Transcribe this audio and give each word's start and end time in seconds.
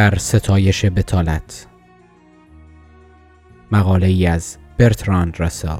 در 0.00 0.14
ستایش 0.18 0.84
بتالت 0.84 1.66
مقاله 3.72 4.06
ای 4.06 4.26
از 4.26 4.58
برتراند 4.78 5.40
راسل 5.40 5.76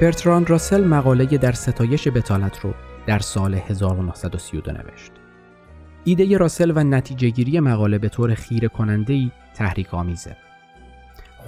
برتراند 0.00 0.50
راسل 0.50 0.84
مقاله 0.84 1.24
در 1.26 1.52
ستایش 1.52 2.08
بتالت 2.08 2.60
رو 2.60 2.74
در 3.06 3.18
سال 3.18 3.54
1932 3.54 4.72
نوشت. 4.72 5.12
ایده 6.04 6.36
راسل 6.36 6.72
و 6.76 6.84
نتیجه 6.84 7.28
گیری 7.28 7.60
مقاله 7.60 7.98
به 7.98 8.08
طور 8.08 8.34
خیره 8.34 8.68
کننده 8.68 9.12
ای 9.12 9.30
تحریک 9.54 9.94
آمیزه. 9.94 10.36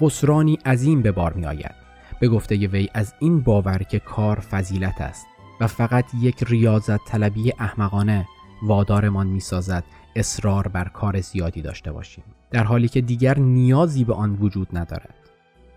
خسرانی 0.01 0.59
عظیم 0.65 1.01
به 1.01 1.11
بار 1.11 1.33
می 1.33 1.45
آید. 1.45 1.75
به 2.19 2.27
گفته 2.27 2.55
وی 2.67 2.89
از 2.93 3.13
این 3.19 3.41
باور 3.41 3.77
که 3.77 3.99
کار 3.99 4.39
فضیلت 4.39 5.01
است 5.01 5.25
و 5.61 5.67
فقط 5.67 6.05
یک 6.21 6.43
ریاضت 6.43 7.05
طلبی 7.05 7.53
احمقانه 7.59 8.27
وادارمان 8.63 9.27
می 9.27 9.39
سازد 9.39 9.83
اصرار 10.15 10.67
بر 10.67 10.87
کار 10.87 11.21
زیادی 11.21 11.61
داشته 11.61 11.91
باشیم. 11.91 12.23
در 12.51 12.63
حالی 12.63 12.87
که 12.87 13.01
دیگر 13.01 13.39
نیازی 13.39 14.03
به 14.03 14.13
آن 14.13 14.37
وجود 14.39 14.67
ندارد. 14.73 15.15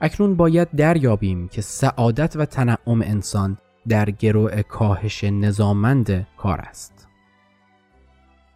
اکنون 0.01 0.35
باید 0.35 0.69
دریابیم 0.71 1.49
که 1.49 1.63
سعادت 1.63 2.37
و 2.37 2.45
تنعم 2.45 3.03
انسان 3.03 3.59
در 3.89 4.11
گروه 4.11 4.63
کاهش 4.63 5.25
نظاممند 5.25 6.27
کار 6.37 6.61
است. 6.61 7.09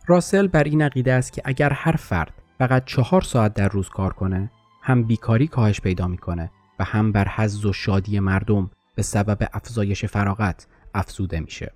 راسل 0.07 0.47
بر 0.47 0.65
این 0.65 0.83
عقیده 0.83 1.13
است 1.13 1.33
که 1.33 1.43
اگر 1.45 1.73
هر 1.73 1.97
فرد 1.97 2.33
فقط 2.59 2.85
چهار 2.85 3.21
ساعت 3.21 3.55
در 3.55 3.69
روز 3.69 3.89
کار 3.89 4.13
کنه 4.13 4.51
هم 4.87 5.03
بیکاری 5.03 5.47
کاهش 5.47 5.81
پیدا 5.81 6.09
می‌کنه 6.09 6.51
و 6.79 6.85
هم 6.85 7.13
بر 7.13 7.29
حظ 7.29 7.65
و 7.65 7.73
شادی 7.73 8.21
مردم 8.21 8.71
به 8.97 9.03
سبب 9.03 9.49
افزایش 9.53 10.05
فراغت 10.05 10.67
افزوده 10.95 11.41
میشه. 11.41 11.73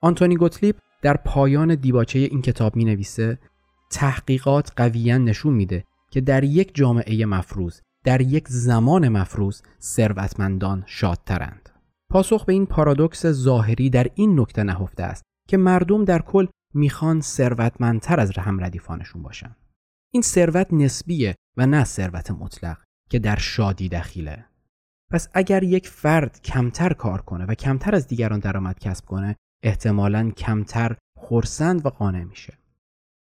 آنتونی 0.00 0.36
گوتلیب 0.36 0.76
در 1.02 1.16
پایان 1.16 1.74
دیباچه 1.74 2.18
این 2.18 2.42
کتاب 2.42 2.76
می 2.76 2.84
نویسه 2.84 3.38
تحقیقات 3.90 4.72
قویا 4.76 5.18
نشون 5.18 5.54
میده 5.54 5.84
که 6.10 6.20
در 6.20 6.44
یک 6.44 6.74
جامعه 6.74 7.26
مفروض 7.26 7.80
در 8.04 8.20
یک 8.20 8.48
زمان 8.48 9.08
مفروض 9.08 9.62
ثروتمندان 9.80 10.82
شادترند. 10.86 11.68
پاسخ 12.10 12.44
به 12.44 12.52
این 12.52 12.66
پارادوکس 12.66 13.26
ظاهری 13.26 13.90
در 13.90 14.06
این 14.14 14.40
نکته 14.40 14.62
نهفته 14.62 15.02
است 15.02 15.22
که 15.48 15.56
مردم 15.56 16.04
در 16.04 16.22
کل 16.22 16.46
می‌خوان 16.74 17.20
ثروتمندتر 17.20 18.20
از 18.20 18.38
هم 18.38 18.64
ردیفانشون 18.64 19.22
باشن. 19.22 19.56
این 20.12 20.22
ثروت 20.22 20.72
نسبیه 20.72 21.34
و 21.56 21.66
نه 21.66 21.84
ثروت 21.84 22.30
مطلق 22.30 22.78
که 23.10 23.18
در 23.18 23.36
شادی 23.36 23.88
دخیله. 23.88 24.44
پس 25.10 25.28
اگر 25.34 25.62
یک 25.62 25.88
فرد 25.88 26.40
کمتر 26.42 26.92
کار 26.92 27.20
کنه 27.20 27.44
و 27.44 27.54
کمتر 27.54 27.94
از 27.94 28.06
دیگران 28.06 28.40
درآمد 28.40 28.78
کسب 28.78 29.04
کنه 29.04 29.36
احتمالا 29.62 30.30
کمتر 30.30 30.96
خورسند 31.18 31.86
و 31.86 31.88
قانع 31.88 32.24
میشه. 32.24 32.58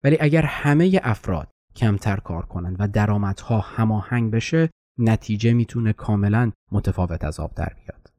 ولی 0.05 0.17
اگر 0.21 0.43
همه 0.43 1.01
افراد 1.03 1.49
کمتر 1.77 2.17
کار 2.17 2.47
کنند 2.47 2.77
و 2.79 2.89
درآمدها 2.89 3.61
هماهنگ 3.61 4.33
بشه 4.33 4.71
نتیجه 4.99 5.53
می‌تونه 5.53 5.93
کاملا 5.93 6.53
متفاوت 6.73 7.25
از 7.25 7.41
آب 7.41 7.55
در 7.55 7.73
بیاد. 7.75 8.13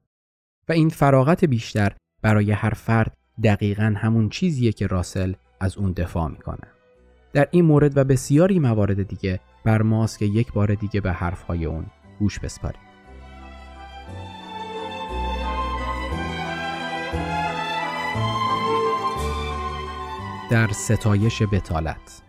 و 0.69 0.71
این 0.71 0.89
فراغت 0.89 1.45
بیشتر 1.45 1.95
برای 2.21 2.51
هر 2.51 2.73
فرد 2.73 3.13
دقیقا 3.43 3.95
همون 3.97 4.29
چیزیه 4.29 4.71
که 4.71 4.87
راسل 4.87 5.33
از 5.59 5.77
اون 5.77 5.91
دفاع 5.91 6.31
می‌کنه. 6.31 6.74
در 7.35 7.47
این 7.51 7.65
مورد 7.65 7.97
و 7.97 8.03
بسیاری 8.03 8.59
موارد 8.59 9.07
دیگه 9.07 9.39
بر 9.63 9.81
ماست 9.81 10.19
که 10.19 10.25
یک 10.25 10.53
بار 10.53 10.75
دیگه 10.75 11.01
به 11.01 11.11
حرفهای 11.11 11.65
اون 11.65 11.85
گوش 12.19 12.39
بسپاریم. 12.39 12.81
در 20.49 20.67
ستایش 20.67 21.41
بتالت 21.41 22.21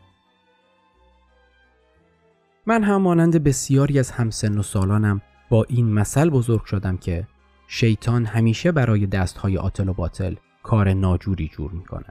من 2.67 2.83
هم 2.83 3.03
مانند 3.03 3.45
بسیاری 3.45 3.99
از 3.99 4.11
همسن 4.11 4.59
و 4.59 4.63
سالانم 4.63 5.21
با 5.51 5.65
این 5.69 5.93
مثل 5.93 6.31
بزرگ 6.31 6.65
شدم 6.65 6.97
که 6.97 7.27
شیطان 7.69 8.25
همیشه 8.25 8.73
برای 8.73 9.07
دستهای 9.07 9.59
آتل 9.59 9.89
و 9.89 9.93
باطل 9.93 10.35
کار 10.63 10.93
ناجوری 10.93 11.49
جور 11.49 11.73
می‌کنه 11.73 12.11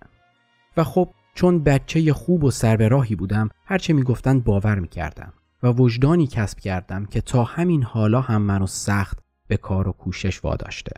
و 0.77 0.83
خب 0.83 1.09
چون 1.35 1.63
بچه 1.63 2.13
خوب 2.13 2.43
و 2.43 2.51
سر 2.51 2.77
به 2.77 2.87
راهی 2.87 3.15
بودم 3.15 3.49
هرچه 3.65 3.93
می‌گفتند 3.93 4.43
باور 4.43 4.79
می‌کردم 4.79 5.33
و 5.63 5.71
وجدانی 5.71 6.27
کسب 6.27 6.59
کردم 6.59 7.05
که 7.05 7.21
تا 7.21 7.43
همین 7.43 7.83
حالا 7.83 8.21
هم 8.21 8.41
منو 8.41 8.67
سخت 8.67 9.19
به 9.47 9.57
کار 9.57 9.87
و 9.87 9.91
کوشش 9.91 10.43
واداشته. 10.43 10.91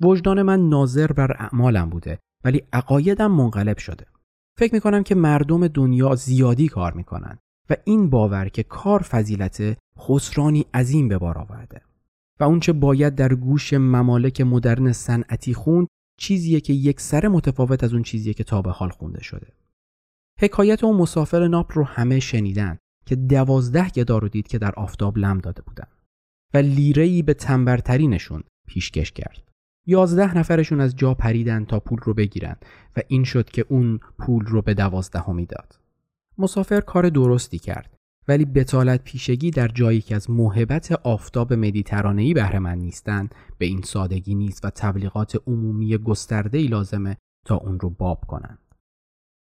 وجدان 0.00 0.42
من 0.42 0.68
ناظر 0.68 1.06
بر 1.06 1.36
اعمالم 1.38 1.90
بوده 1.90 2.18
ولی 2.44 2.62
عقایدم 2.72 3.32
منقلب 3.32 3.78
شده. 3.78 4.06
فکر 4.58 4.74
می‌کنم 4.74 5.02
که 5.02 5.14
مردم 5.14 5.68
دنیا 5.68 6.14
زیادی 6.14 6.68
کار 6.68 6.92
می‌کنن 6.92 7.38
و 7.70 7.76
این 7.84 8.10
باور 8.10 8.48
که 8.48 8.62
کار 8.62 9.02
فضیلت 9.02 9.76
خسرانی 9.98 10.66
عظیم 10.74 11.08
به 11.08 11.18
بار 11.18 11.38
آورده. 11.38 11.80
و 12.40 12.44
اونچه 12.44 12.72
باید 12.72 13.14
در 13.14 13.34
گوش 13.34 13.72
ممالک 13.72 14.40
مدرن 14.40 14.92
صنعتی 14.92 15.54
خوند 15.54 15.88
چیزیه 16.20 16.60
که 16.60 16.72
یک 16.72 17.00
سر 17.00 17.28
متفاوت 17.28 17.84
از 17.84 17.92
اون 17.92 18.02
چیزیه 18.02 18.34
که 18.34 18.44
تا 18.44 18.62
به 18.62 18.70
حال 18.70 18.88
خونده 18.88 19.22
شده. 19.22 19.46
حکایت 20.40 20.84
اون 20.84 20.96
مسافر 20.96 21.48
ناپ 21.48 21.72
رو 21.74 21.84
همه 21.84 22.20
شنیدن 22.20 22.78
که 23.06 23.16
دوازده 23.16 23.88
گدا 23.88 24.18
رو 24.18 24.28
دید 24.28 24.48
که 24.48 24.58
در 24.58 24.72
آفتاب 24.74 25.18
لم 25.18 25.38
داده 25.38 25.62
بودن 25.62 25.86
و 26.54 26.58
لیرهی 26.58 27.22
به 27.22 27.34
تنبرترینشون 27.34 28.42
پیشکش 28.68 29.12
کرد. 29.12 29.48
یازده 29.86 30.38
نفرشون 30.38 30.80
از 30.80 30.96
جا 30.96 31.14
پریدن 31.14 31.64
تا 31.64 31.80
پول 31.80 31.98
رو 31.98 32.14
بگیرن 32.14 32.56
و 32.96 33.00
این 33.08 33.24
شد 33.24 33.50
که 33.50 33.66
اون 33.68 34.00
پول 34.18 34.44
رو 34.44 34.62
به 34.62 34.74
دوازدهمی 34.74 35.46
داد. 35.46 35.78
مسافر 36.38 36.80
کار 36.80 37.08
درستی 37.08 37.58
کرد 37.58 37.99
ولی 38.28 38.44
بتالت 38.44 39.04
پیشگی 39.04 39.50
در 39.50 39.68
جایی 39.68 40.00
که 40.00 40.16
از 40.16 40.30
موهبت 40.30 40.92
آفتاب 40.92 41.52
مدیترانه‌ای 41.52 42.34
بهره 42.34 42.58
من 42.58 42.78
نیستند 42.78 43.34
به 43.58 43.66
این 43.66 43.82
سادگی 43.82 44.34
نیست 44.34 44.64
و 44.64 44.70
تبلیغات 44.70 45.42
عمومی 45.46 45.98
گسترده‌ای 45.98 46.66
لازمه 46.66 47.16
تا 47.46 47.56
اون 47.56 47.80
رو 47.80 47.90
باب 47.90 48.24
کنند. 48.26 48.58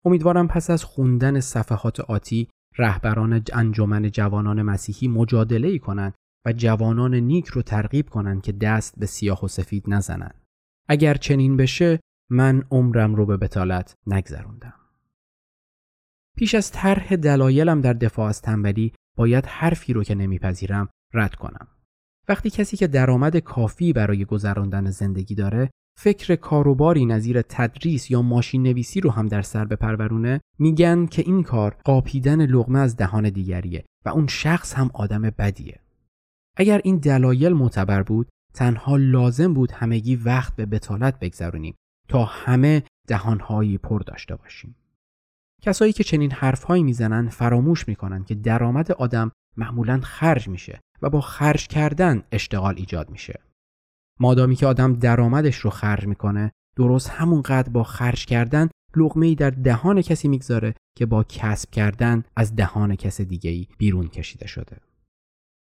امیدوارم 0.05 0.49
پس 0.49 0.71
از 0.71 0.84
خوندن 0.84 1.41
صفحات 1.41 2.00
آتی 2.00 2.49
رهبران 2.78 3.43
انجمن 3.53 4.11
جوانان 4.11 4.62
مسیحی 4.62 5.09
مجادله 5.09 5.69
ای 5.69 5.78
کنند 5.78 6.15
و 6.47 6.53
جوانان 6.53 7.15
نیک 7.15 7.47
رو 7.47 7.62
ترغیب 7.62 8.09
کنند 8.09 8.43
که 8.43 8.53
دست 8.53 8.99
به 8.99 9.06
سیاه 9.06 9.45
و 9.45 9.49
سفید 9.49 9.84
نزنند. 9.89 10.45
اگر 10.89 11.15
چنین 11.15 11.56
بشه 11.56 12.00
من 12.31 12.65
عمرم 12.71 13.15
رو 13.15 13.27
به 13.27 13.37
بتالت 13.37 13.95
نگذروندم. 14.06 14.75
پیش 16.38 16.54
از 16.54 16.71
طرح 16.71 17.16
دلایلم 17.16 17.81
در 17.81 17.93
دفاع 17.93 18.28
از 18.28 18.43
تنبلی 18.43 18.93
باید 19.16 19.47
حرفی 19.47 19.93
رو 19.93 20.04
که 20.04 20.15
نمیپذیرم 20.15 20.88
رد 21.15 21.34
کنم. 21.34 21.69
وقتی 22.28 22.50
کسی 22.50 22.76
که 22.76 22.87
درآمد 22.87 23.37
کافی 23.37 23.93
برای 23.93 24.25
گذراندن 24.25 24.91
زندگی 24.91 25.34
داره 25.34 25.71
فکر 25.98 26.37
کاروباری 26.37 27.06
نظیر 27.06 27.43
تدریس 27.43 28.10
یا 28.10 28.22
ماشین 28.22 28.62
نویسی 28.62 29.00
رو 29.00 29.10
هم 29.10 29.28
در 29.28 29.43
سر 29.43 29.65
بپرورونه 29.65 30.41
میگن 30.59 31.06
که 31.06 31.22
این 31.22 31.43
کار 31.43 31.77
قاپیدن 31.84 32.47
لغمه 32.47 32.78
از 32.78 32.97
دهان 32.97 33.30
دیگریه 33.30 33.84
و 34.04 34.09
اون 34.09 34.27
شخص 34.27 34.74
هم 34.74 34.91
آدم 34.95 35.22
بدیه. 35.22 35.80
اگر 36.57 36.80
این 36.84 36.97
دلایل 36.97 37.53
معتبر 37.53 38.03
بود 38.03 38.28
تنها 38.54 38.97
لازم 38.97 39.54
بود 39.54 39.72
همگی 39.72 40.16
وقت 40.16 40.57
به 40.57 40.66
بتالت 40.66 41.18
بگذرونیم 41.18 41.74
تا 42.09 42.24
همه 42.24 42.83
دهانهایی 43.09 43.78
پر 43.78 44.01
داشته 44.01 44.36
باشیم. 44.36 44.74
کسایی 45.63 45.93
که 45.93 46.05
چنین 46.05 46.33
حرفهایی 46.33 46.83
می‌زنن 46.83 47.28
فراموش 47.28 47.89
می‌کنن 47.89 48.25
که 48.25 48.34
درآمد 48.34 48.93
آدم 48.93 49.33
معمولا 49.57 50.01
خرج 50.03 50.49
میشه 50.49 50.81
و 51.03 51.10
با 51.10 51.21
خرج 51.21 51.66
کردن 51.66 52.22
اشتغال 52.33 52.75
ایجاد 52.77 53.10
میشه. 53.10 53.41
مادامی 54.21 54.57
که 54.57 54.66
آدم 54.66 54.93
درآمدش 54.93 55.57
رو 55.57 55.71
خرج 55.71 56.07
می‌کنه 56.07 56.53
درست 56.77 57.10
همونقدر 57.10 57.69
با 57.69 57.83
خرج 57.83 58.27
کردن 58.27 58.69
لغمه 58.97 59.27
ای 59.27 59.34
در 59.34 59.51
دهان 59.51 60.03
کسی 60.03 60.28
می‌گذاره 60.28 60.75
که 60.97 61.07
با 61.07 61.25
کسب 61.25 61.71
کردن 61.71 62.22
از 62.37 62.57
دهان 62.57 62.97
کس 62.97 63.21
دیگه 63.21 63.51
ای 63.51 63.66
بیرون 63.78 64.09
کشیده 64.09 64.47
شده. 64.47 64.77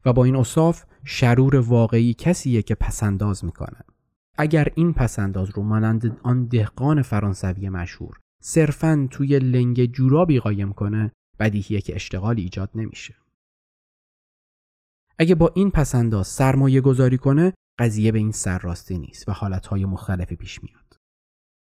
و 0.06 0.14
با 0.14 0.24
این 0.24 0.36
اصاف 0.36 0.84
شرور 1.06 1.56
واقعی 1.56 2.14
کسیه 2.14 2.62
که 2.62 2.76
پسنداز 2.76 3.46
می‌کنه. 3.46 3.78
اگر 4.38 4.68
این 4.76 4.94
پسنداز 4.94 5.50
رو 5.50 5.64
مانند 5.64 6.20
آن 6.24 6.46
دهقان 6.46 7.02
فرانسوی 7.02 7.70
مشهور 7.70 8.20
صرفا 8.42 9.07
توی 9.12 9.39
لنگ 9.39 9.86
جورابی 9.86 10.39
قایم 10.39 10.74
کنه 10.74 11.12
بدیهیه 11.39 11.81
که 11.81 11.95
اشتغالی 11.95 12.42
ایجاد 12.42 12.69
نمیشه. 12.75 13.16
اگه 15.19 15.36
با 15.36 15.51
این 15.56 15.72
پسنداز 15.72 16.28
سرمایه 16.28 16.81
گذاری 16.81 17.18
کنه 17.18 17.54
قضیه 17.80 18.12
به 18.12 18.19
این 18.19 18.31
سرراستی 18.31 18.98
نیست 18.98 19.30
و 19.30 19.31
حالتهای 19.31 19.86
مختلفی 19.86 20.36
پیش 20.36 20.63
میاد. 20.63 20.98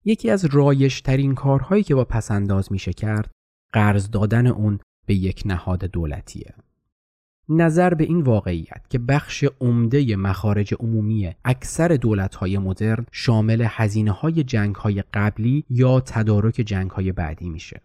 یکی 0.05 0.29
از 0.29 0.45
رایش 0.45 1.01
ترین 1.01 1.35
کارهایی 1.35 1.83
که 1.83 1.95
با 1.95 2.05
پسنداز 2.05 2.71
میشه 2.71 2.93
کرد 2.93 3.31
قرض 3.73 4.09
دادن 4.09 4.47
اون 4.47 4.79
به 5.05 5.15
یک 5.15 5.43
نهاد 5.45 5.85
دولتیه. 5.85 6.55
نظر 7.49 7.93
به 7.93 8.03
این 8.03 8.21
واقعیت 8.21 8.89
که 8.89 8.99
بخش 8.99 9.45
عمده 9.61 10.15
مخارج 10.15 10.73
عمومی 10.79 11.35
اکثر 11.45 11.87
دولت‌های 11.87 12.57
مدرن 12.57 13.05
شامل 13.11 13.65
هزینه 13.69 14.11
های 14.11 14.43
جنگ 14.43 14.75
های 14.75 15.03
قبلی 15.13 15.65
یا 15.69 15.99
تدارک 15.99 16.53
جنگ 16.53 16.91
های 16.91 17.11
بعدی 17.11 17.49
میشه. 17.49 17.81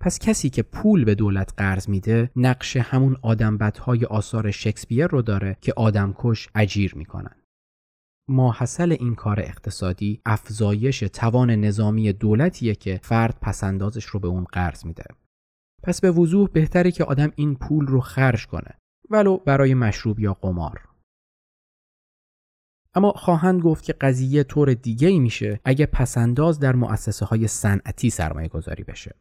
پس 0.00 0.18
کسی 0.18 0.50
که 0.50 0.62
پول 0.62 1.04
به 1.04 1.14
دولت 1.14 1.52
قرض 1.56 1.88
میده 1.88 2.30
نقش 2.36 2.76
همون 2.76 3.16
آدمبدهای 3.22 4.04
آثار 4.04 4.50
شکسپیر 4.50 5.06
رو 5.06 5.22
داره 5.22 5.56
که 5.60 5.72
آدمکش 5.76 6.48
اجیر 6.54 6.94
می‌کنن. 6.94 7.34
ماحصل 8.28 8.96
این 9.00 9.14
کار 9.14 9.40
اقتصادی 9.40 10.20
افزایش 10.26 11.00
توان 11.00 11.50
نظامی 11.50 12.12
دولتیه 12.12 12.74
که 12.74 13.00
فرد 13.02 13.38
پسندازش 13.42 14.04
رو 14.04 14.20
به 14.20 14.28
اون 14.28 14.44
قرض 14.44 14.86
میده. 14.86 15.04
پس 15.82 16.00
به 16.00 16.10
وضوح 16.10 16.48
بهتره 16.48 16.90
که 16.90 17.04
آدم 17.04 17.32
این 17.36 17.54
پول 17.54 17.86
رو 17.86 18.00
خرج 18.00 18.46
کنه 18.46 18.78
ولو 19.10 19.36
برای 19.36 19.74
مشروب 19.74 20.20
یا 20.20 20.34
قمار. 20.34 20.88
اما 22.94 23.12
خواهند 23.12 23.62
گفت 23.62 23.84
که 23.84 23.92
قضیه 23.92 24.44
طور 24.44 24.74
دیگه 24.74 25.08
ای 25.08 25.18
میشه 25.18 25.60
اگه 25.64 25.86
پسنداز 25.86 26.60
در 26.60 26.76
مؤسسه 26.76 27.26
های 27.26 27.48
صنعتی 27.48 28.10
سرمایه 28.10 28.48
گذاری 28.48 28.84
بشه. 28.84 29.14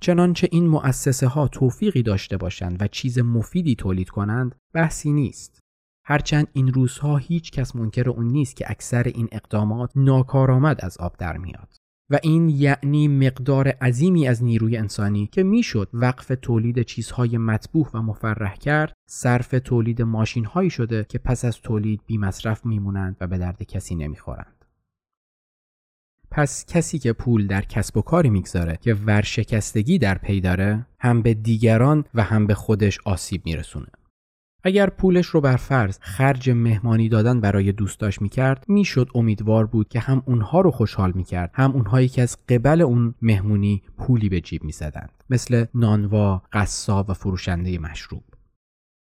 چنانچه 0.00 0.48
این 0.50 0.66
مؤسسه 0.66 1.26
ها 1.26 1.48
توفیقی 1.48 2.02
داشته 2.02 2.36
باشند 2.36 2.82
و 2.82 2.86
چیز 2.86 3.18
مفیدی 3.18 3.74
تولید 3.74 4.08
کنند 4.08 4.54
بحثی 4.74 5.12
نیست. 5.12 5.60
هرچند 6.04 6.48
این 6.52 6.72
روزها 6.72 7.16
هیچ 7.16 7.50
کس 7.50 7.76
منکر 7.76 8.10
اون 8.10 8.26
نیست 8.26 8.56
که 8.56 8.70
اکثر 8.70 9.02
این 9.02 9.28
اقدامات 9.32 9.92
ناکارآمد 9.96 10.84
از 10.84 10.98
آب 10.98 11.16
در 11.16 11.36
میاد. 11.36 11.76
و 12.10 12.18
این 12.22 12.48
یعنی 12.48 13.08
مقدار 13.08 13.68
عظیمی 13.68 14.28
از 14.28 14.44
نیروی 14.44 14.76
انسانی 14.76 15.26
که 15.26 15.42
می‌شد 15.42 15.88
وقف 15.92 16.32
تولید 16.42 16.82
چیزهای 16.82 17.38
مطبوع 17.38 17.90
و 17.94 18.02
مفرح 18.02 18.54
کرد 18.56 18.92
صرف 19.08 19.54
تولید 19.64 20.02
ماشین 20.02 20.44
هایی 20.44 20.70
شده 20.70 21.06
که 21.08 21.18
پس 21.18 21.44
از 21.44 21.60
تولید 21.60 22.00
بی 22.06 22.18
مصرف 22.18 22.66
میمونند 22.66 23.16
و 23.20 23.26
به 23.26 23.38
درد 23.38 23.62
کسی 23.62 23.94
نمی‌خورند. 23.94 24.64
پس 26.30 26.66
کسی 26.66 26.98
که 26.98 27.12
پول 27.12 27.46
در 27.46 27.62
کسب 27.62 27.96
و 27.96 28.02
کاری 28.02 28.30
می‌گذاره 28.30 28.78
که 28.80 28.94
ورشکستگی 28.94 29.98
در 29.98 30.18
پی 30.18 30.40
داره 30.40 30.86
هم 30.98 31.22
به 31.22 31.34
دیگران 31.34 32.04
و 32.14 32.22
هم 32.22 32.46
به 32.46 32.54
خودش 32.54 32.98
آسیب 33.04 33.42
میرسونه. 33.44 33.88
اگر 34.66 34.90
پولش 34.90 35.26
رو 35.26 35.40
بر 35.40 35.56
فرض 35.56 35.98
خرج 36.00 36.50
مهمانی 36.50 37.08
دادن 37.08 37.40
برای 37.40 37.72
دوستاش 37.72 38.22
می‌کرد 38.22 38.64
می‌شد 38.68 39.08
امیدوار 39.14 39.66
بود 39.66 39.88
که 39.88 40.00
هم 40.00 40.22
اونها 40.26 40.60
رو 40.60 40.70
خوشحال 40.70 41.12
می‌کرد 41.14 41.50
هم 41.54 41.72
اونهایی 41.72 42.08
که 42.08 42.22
از 42.22 42.36
قبل 42.48 42.82
اون 42.82 43.14
مهمونی 43.22 43.82
پولی 43.98 44.28
به 44.28 44.40
جیب 44.40 44.64
می‌زدند 44.64 45.10
مثل 45.30 45.64
نانوا، 45.74 46.42
قصاب 46.52 47.10
و 47.10 47.12
فروشنده 47.12 47.78
مشروب. 47.78 48.22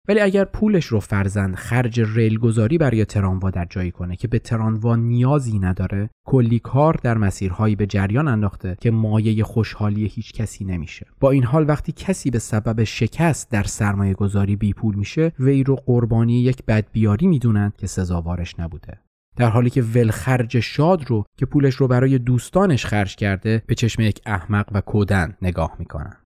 ولی 0.08 0.20
اگر 0.20 0.46
پولش 0.46 0.86
رو 0.86 1.00
فرزن 1.00 1.56
خرج 1.56 2.02
ریلگذاری 2.02 2.78
برای 2.78 3.06
تراموا 3.06 3.50
در 3.50 3.68
جایی 3.70 3.92
کنه 3.92 4.16
که 4.16 4.28
به 4.28 4.40
تراموا 4.40 4.96
نیازی 4.96 5.60
نداره 5.60 6.10
کلی 6.26 6.60
کار 6.60 7.00
در 7.04 7.18
مسیرهایی 7.18 7.76
به 7.76 7.86
جریان 7.86 8.28
انداخته 8.28 8.78
که 8.82 8.92
مایه 8.92 9.44
خوشحالی 9.44 10.06
هیچ 10.06 10.34
کسی 10.34 10.66
نمیشه. 10.66 11.06
با 11.20 11.32
این 11.32 11.44
حال 11.44 11.70
وقتی 11.70 11.92
کسی 11.92 12.30
به 12.30 12.40
سبب 12.40 12.84
شکست 12.84 13.52
در 13.52 13.64
سرمایه 13.64 14.14
گذاری 14.14 14.56
بی 14.56 14.74
پول 14.74 14.96
میشه 14.96 15.32
وی 15.40 15.64
رو 15.64 15.76
قربانی 15.76 16.42
یک 16.42 16.66
بدبیاری 16.66 17.28
می‌دونند 17.28 17.78
که 17.78 17.88
سزاوارش 17.88 18.60
نبوده. 18.60 19.00
در 19.38 19.50
حالی 19.50 19.70
که 19.70 19.82
ولخرج 19.82 20.60
شاد 20.60 21.10
رو 21.10 21.26
که 21.38 21.46
پولش 21.46 21.76
رو 21.76 21.88
برای 21.88 22.18
دوستانش 22.18 22.86
خرج 22.86 23.16
کرده 23.16 23.64
به 23.68 23.76
چشم 23.76 24.02
یک 24.02 24.22
احمق 24.26 24.66
و 24.72 24.82
کودن 24.82 25.38
نگاه 25.42 25.76
می‌کنن. 25.80 26.23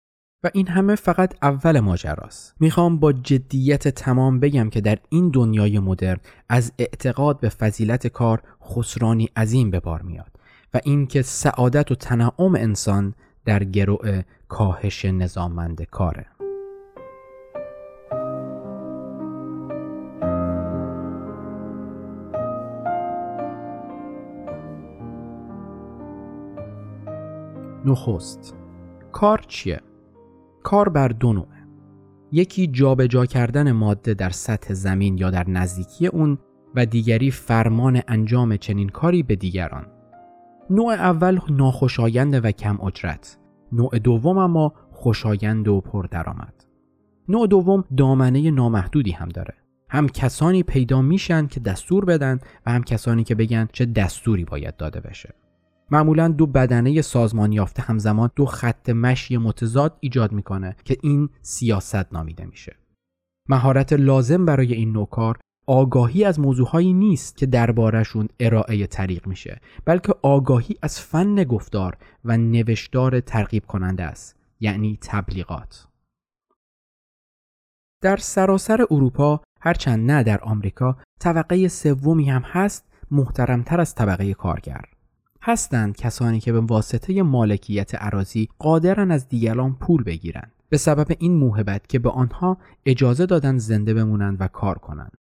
این 0.53 0.67
همه 0.67 0.95
فقط 0.95 1.33
اول 1.41 1.79
ماجراست 1.79 2.55
می‌خوام 2.59 2.99
با 2.99 3.13
جدیت 3.13 3.87
تمام 3.87 4.39
بگم 4.39 4.69
که 4.69 4.81
در 4.81 4.97
این 5.09 5.29
دنیای 5.29 5.79
مدرن 5.79 6.19
از 6.49 6.71
اعتقاد 6.79 7.39
به 7.39 7.49
فضیلت 7.49 8.07
کار 8.07 8.41
خسرانی 8.63 9.29
عظیم 9.35 9.71
به 9.71 9.79
بار 9.79 10.01
میاد 10.01 10.31
و 10.73 10.79
اینکه 10.83 11.21
سعادت 11.21 11.91
و 11.91 11.95
تنعم 11.95 12.55
انسان 12.55 13.13
در 13.45 13.63
گروه 13.63 14.21
کاهش 14.47 15.05
نظاممند 15.05 15.81
کاره 15.81 16.25
نخست 27.85 28.55
کار 29.11 29.41
چیه؟ 29.47 29.81
کار 30.67 30.89
بر 30.89 31.07
دو 31.07 31.33
نوعه 31.33 31.67
یکی 32.31 32.67
جابجا 32.67 33.07
جا 33.07 33.25
کردن 33.25 33.71
ماده 33.71 34.13
در 34.13 34.29
سطح 34.29 34.73
زمین 34.73 35.17
یا 35.17 35.29
در 35.29 35.49
نزدیکی 35.49 36.07
اون 36.07 36.37
و 36.75 36.85
دیگری 36.85 37.31
فرمان 37.31 38.01
انجام 38.07 38.57
چنین 38.57 38.89
کاری 38.89 39.23
به 39.23 39.35
دیگران. 39.35 39.85
نوع 40.69 40.93
اول 40.93 41.39
ناخوشایند 41.49 42.45
و 42.45 42.51
کم 42.51 42.81
اجرت. 42.81 43.37
نوع 43.71 43.99
دوم 43.99 44.37
اما 44.37 44.73
خوشایند 44.91 45.67
و 45.67 45.81
پردرآمد. 45.81 46.65
نوع 47.29 47.47
دوم 47.47 47.83
دامنه 47.97 48.51
نامحدودی 48.51 49.11
هم 49.11 49.29
داره. 49.29 49.53
هم 49.89 50.07
کسانی 50.07 50.63
پیدا 50.63 51.01
میشن 51.01 51.47
که 51.47 51.59
دستور 51.59 52.05
بدن 52.05 52.39
و 52.65 52.71
هم 52.71 52.83
کسانی 52.83 53.23
که 53.23 53.35
بگن 53.35 53.67
چه 53.73 53.85
دستوری 53.85 54.45
باید 54.45 54.77
داده 54.77 54.99
بشه. 54.99 55.33
معمولا 55.91 56.27
دو 56.27 56.45
بدنه 56.45 57.01
سازمان 57.01 57.51
یافته 57.51 57.81
همزمان 57.81 58.29
دو 58.35 58.45
خط 58.45 58.89
مشی 58.89 59.37
متضاد 59.37 59.97
ایجاد 59.99 60.31
می‌کنه 60.31 60.75
که 60.85 60.97
این 61.03 61.29
سیاست 61.41 62.13
نامیده 62.13 62.45
میشه. 62.45 62.75
مهارت 63.49 63.93
لازم 63.93 64.45
برای 64.45 64.73
این 64.73 64.91
نوع 64.91 65.07
کار 65.07 65.39
آگاهی 65.67 66.23
از 66.23 66.39
موضوعهایی 66.39 66.93
نیست 66.93 67.37
که 67.37 67.45
دربارشون 67.45 68.27
ارائه 68.39 68.87
طریق 68.87 69.27
میشه 69.27 69.61
بلکه 69.85 70.15
آگاهی 70.21 70.75
از 70.81 71.01
فن 71.01 71.43
گفتار 71.43 71.97
و 72.25 72.37
نوشتار 72.37 73.19
ترغیب 73.19 73.65
کننده 73.65 74.03
است 74.03 74.35
یعنی 74.59 74.97
تبلیغات. 75.01 75.87
در 78.01 78.17
سراسر 78.17 78.85
اروپا 78.91 79.41
هرچند 79.61 80.11
نه 80.11 80.23
در 80.23 80.41
آمریکا 80.41 80.97
طبقه 81.19 81.67
سومی 81.67 82.29
هم 82.29 82.41
هست 82.41 82.85
محترمتر 83.11 83.81
از 83.81 83.95
طبقه 83.95 84.33
کارگر. 84.33 84.85
هستند 85.47 85.95
کسانی 85.95 86.39
که 86.39 86.51
به 86.51 86.59
واسطه 86.59 87.23
مالکیت 87.23 87.95
عراضی 87.95 88.49
قادرن 88.59 89.11
از 89.11 89.27
دیگران 89.29 89.75
پول 89.75 90.03
بگیرند 90.03 90.51
به 90.69 90.77
سبب 90.77 91.07
این 91.19 91.33
موهبت 91.33 91.87
که 91.87 91.99
به 91.99 92.09
آنها 92.09 92.57
اجازه 92.85 93.25
دادن 93.25 93.57
زنده 93.57 93.93
بمونند 93.93 94.37
و 94.39 94.47
کار 94.47 94.77
کنند 94.77 95.17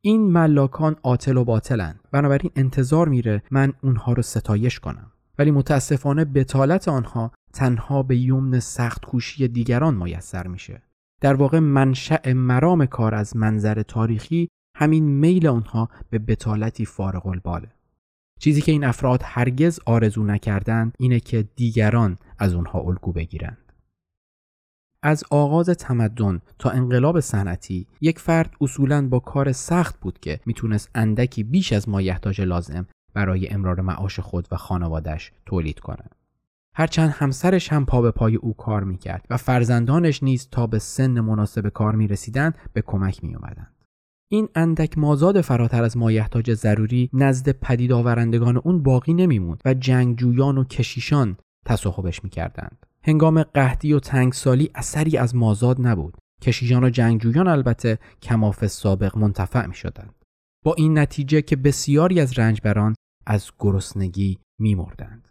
این 0.00 0.30
ملاکان 0.32 0.96
عاطل 1.02 1.36
و 1.36 1.44
باطلند. 1.44 2.00
بنابراین 2.12 2.50
انتظار 2.56 3.08
میره 3.08 3.42
من 3.50 3.72
اونها 3.82 4.12
رو 4.12 4.22
ستایش 4.22 4.80
کنم. 4.80 5.10
ولی 5.38 5.50
متاسفانه 5.50 6.24
بتالت 6.24 6.88
آنها 6.88 7.32
تنها 7.52 8.02
به 8.02 8.16
یمن 8.16 8.60
سخت 8.60 9.04
کوشی 9.04 9.48
دیگران 9.48 9.94
میسر 9.94 10.46
میشه. 10.46 10.82
در 11.20 11.34
واقع 11.34 11.58
منشأ 11.58 12.32
مرام 12.32 12.86
کار 12.86 13.14
از 13.14 13.36
منظر 13.36 13.82
تاریخی 13.82 14.48
همین 14.76 15.04
میل 15.04 15.46
آنها 15.46 15.88
به 16.10 16.18
بتالتی 16.18 16.84
فارغ 16.84 17.26
الباله 17.26 17.68
چیزی 18.38 18.60
که 18.60 18.72
این 18.72 18.84
افراد 18.84 19.20
هرگز 19.24 19.80
آرزو 19.86 20.24
نکردند 20.24 20.94
اینه 20.98 21.20
که 21.20 21.48
دیگران 21.56 22.18
از 22.38 22.54
اونها 22.54 22.80
الگو 22.80 23.12
بگیرند. 23.12 23.58
از 25.02 25.24
آغاز 25.30 25.70
تمدن 25.70 26.40
تا 26.58 26.70
انقلاب 26.70 27.20
صنعتی 27.20 27.86
یک 28.00 28.18
فرد 28.18 28.54
اصولا 28.60 29.08
با 29.08 29.18
کار 29.18 29.52
سخت 29.52 30.00
بود 30.00 30.18
که 30.18 30.40
می‌تونست 30.46 30.90
اندکی 30.94 31.42
بیش 31.42 31.72
از 31.72 31.88
مایحتاج 31.88 32.40
لازم 32.40 32.86
برای 33.14 33.48
امرار 33.48 33.80
معاش 33.80 34.20
خود 34.20 34.48
و 34.50 34.56
خانوادش 34.56 35.32
تولید 35.46 35.80
کنه. 35.80 36.04
هرچند 36.74 37.10
همسرش 37.10 37.72
هم 37.72 37.86
پا 37.86 38.02
به 38.02 38.10
پای 38.10 38.36
او 38.36 38.54
کار 38.54 38.84
می‌کرد 38.84 39.26
و 39.30 39.36
فرزندانش 39.36 40.22
نیز 40.22 40.48
تا 40.50 40.66
به 40.66 40.78
سن 40.78 41.20
مناسب 41.20 41.68
کار 41.68 41.94
می‌رسیدند 41.94 42.58
به 42.72 42.82
کمک 42.82 43.24
می 43.24 43.30
این 44.34 44.48
اندک 44.54 44.98
مازاد 44.98 45.40
فراتر 45.40 45.82
از 45.82 45.96
مایحتاج 45.96 46.54
ضروری 46.54 47.10
نزد 47.12 47.50
پدید 47.50 47.92
آورندگان 47.92 48.56
اون 48.56 48.82
باقی 48.82 49.14
نمیموند 49.14 49.60
و 49.64 49.74
جنگجویان 49.74 50.58
و 50.58 50.64
کشیشان 50.64 51.36
تصاحبش 51.66 52.24
می‌کردند. 52.24 52.86
هنگام 53.02 53.42
قحطی 53.42 53.92
و 53.92 54.00
تنگسالی 54.00 54.70
اثری 54.74 55.16
از 55.16 55.34
مازاد 55.34 55.86
نبود. 55.86 56.16
کشیشان 56.42 56.84
و 56.84 56.90
جنگجویان 56.90 57.48
البته 57.48 57.98
کماف 58.22 58.66
سابق 58.66 59.18
منتفع 59.18 59.66
می 59.66 59.74
شدند. 59.74 60.14
با 60.64 60.74
این 60.74 60.98
نتیجه 60.98 61.42
که 61.42 61.56
بسیاری 61.56 62.20
از 62.20 62.38
رنجبران 62.38 62.94
از 63.26 63.50
گرسنگی 63.58 64.38
می 64.58 64.74
مردند. 64.74 65.28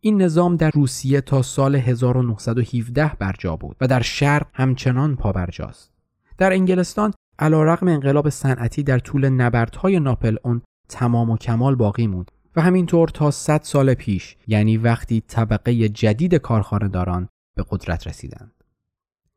این 0.00 0.22
نظام 0.22 0.56
در 0.56 0.70
روسیه 0.70 1.20
تا 1.20 1.42
سال 1.42 1.76
1917 1.76 3.12
برجا 3.18 3.56
بود 3.56 3.76
و 3.80 3.86
در 3.86 4.02
شرق 4.02 4.46
همچنان 4.52 5.16
پابرجاست. 5.16 5.92
در 6.38 6.52
انگلستان 6.52 7.12
رقم 7.40 7.88
انقلاب 7.88 8.28
صنعتی 8.28 8.82
در 8.82 8.98
طول 8.98 9.28
نبردهای 9.28 10.00
ناپل 10.00 10.36
اون 10.42 10.62
تمام 10.88 11.30
و 11.30 11.36
کمال 11.36 11.74
باقی 11.74 12.06
موند 12.06 12.30
و 12.56 12.60
همینطور 12.60 13.08
تا 13.08 13.30
100 13.30 13.60
سال 13.62 13.94
پیش 13.94 14.36
یعنی 14.46 14.76
وقتی 14.76 15.20
طبقه 15.20 15.88
جدید 15.88 16.34
کارخانه 16.34 16.88
داران 16.88 17.28
به 17.56 17.64
قدرت 17.70 18.06
رسیدند. 18.06 18.52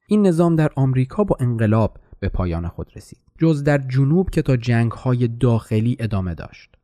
این 0.08 0.28
نظام 0.28 0.56
در 0.56 0.70
آمریکا 0.76 1.24
با 1.24 1.38
انقلاب 1.40 1.98
به 2.20 2.30
پایان 2.30 2.68
خود 2.68 2.92
رسید 2.96 3.20
جز 3.38 3.64
در 3.64 3.78
جنوب 3.78 4.30
که 4.30 4.42
تا 4.42 4.58
جنگ 4.58 4.92
های 4.92 5.28
داخلی 5.28 5.98
ادامه 6.00 6.36
داشت 6.36 6.76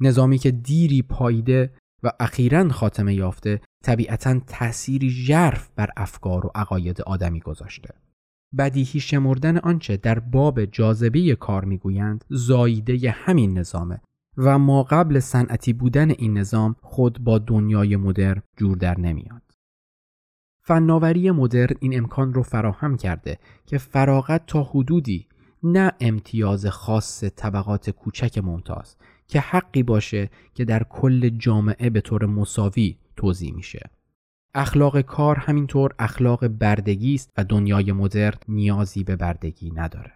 نظامی 0.00 0.38
که 0.38 0.50
دیری 0.50 1.02
پایده 1.02 1.72
و 2.02 2.12
اخیرا 2.20 2.68
خاتمه 2.68 3.14
یافته 3.14 3.60
طبیعتا 3.84 4.40
تأثیری 4.46 5.10
ژرف 5.10 5.70
بر 5.76 5.90
افکار 5.96 6.46
و 6.46 6.50
عقاید 6.54 7.02
آدمی 7.02 7.40
گذاشته 7.40 7.94
بدیهی 8.58 9.00
شمردن 9.00 9.58
آنچه 9.58 9.96
در 9.96 10.18
باب 10.18 10.64
جاذبه 10.64 11.34
کار 11.34 11.64
می‌گویند 11.64 12.24
زاییده 12.28 13.10
همین 13.10 13.58
نظامه 13.58 14.00
و 14.36 14.58
ما 14.58 14.82
قبل 14.82 15.20
صنعتی 15.20 15.72
بودن 15.72 16.10
این 16.10 16.38
نظام 16.38 16.76
خود 16.80 17.18
با 17.18 17.38
دنیای 17.38 17.96
مدرن 17.96 18.42
جور 18.56 18.76
در 18.76 19.00
نمیاد. 19.00 19.42
فناوری 20.62 21.30
مدرن 21.30 21.76
این 21.80 21.98
امکان 21.98 22.34
رو 22.34 22.42
فراهم 22.42 22.96
کرده 22.96 23.38
که 23.66 23.78
فراغت 23.78 24.46
تا 24.46 24.62
حدودی 24.62 25.26
نه 25.62 25.92
امتیاز 26.00 26.66
خاص 26.66 27.24
طبقات 27.24 27.90
کوچک 27.90 28.38
ممتاز 28.38 28.96
که 29.28 29.40
حقی 29.40 29.82
باشه 29.82 30.30
که 30.54 30.64
در 30.64 30.82
کل 30.82 31.28
جامعه 31.28 31.90
به 31.90 32.00
طور 32.00 32.26
مساوی 32.26 32.96
توضیح 33.16 33.54
میشه. 33.54 33.90
اخلاق 34.54 35.00
کار 35.00 35.36
همینطور 35.36 35.90
اخلاق 35.98 36.48
بردگی 36.48 37.14
است 37.14 37.30
و 37.36 37.44
دنیای 37.44 37.92
مدرن 37.92 38.38
نیازی 38.48 39.04
به 39.04 39.16
بردگی 39.16 39.70
نداره. 39.70 40.12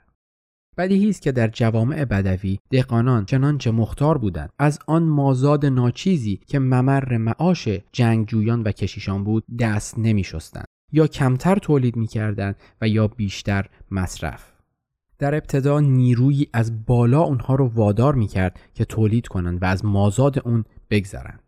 بدیهی 0.76 1.09
است 1.09 1.23
که 1.23 1.33
در 1.33 1.49
جوامع 1.49 2.05
بدوی 2.05 2.59
دهقانان 2.71 3.25
چنانچه 3.25 3.71
مختار 3.71 4.19
بودند. 4.19 4.50
از 4.59 4.79
آن 4.87 5.03
مازاد 5.03 5.67
ناچیزی 5.67 6.41
که 6.47 6.59
ممر 6.59 7.17
معاش 7.17 7.69
جنگجویان 7.93 8.62
و 8.62 8.73
کشیشان 8.73 9.25
بود 9.25 9.45
دست 9.59 9.99
نمی 9.99 10.25
شستند 10.25 10.67
یا 10.93 11.07
کمتر 11.07 11.57
تولید 11.57 11.97
می 11.97 12.07
کردن 12.07 12.55
و 12.81 12.88
یا 12.88 13.09
بیشتر 13.09 13.67
مصرف. 13.91 14.53
در 15.19 15.35
ابتدا 15.35 15.81
نیرویی 15.81 16.49
از 16.53 16.87
بالا 16.87 17.23
اونها 17.23 17.55
رو 17.55 17.69
وادار 17.69 18.14
می 18.14 18.26
کرد 18.26 18.61
که 18.75 18.85
تولید 18.85 19.26
کنند 19.26 19.62
و 19.62 19.64
از 19.64 19.85
مازاد 19.85 20.49
اون 20.49 20.64
بگذرند. 20.91 21.43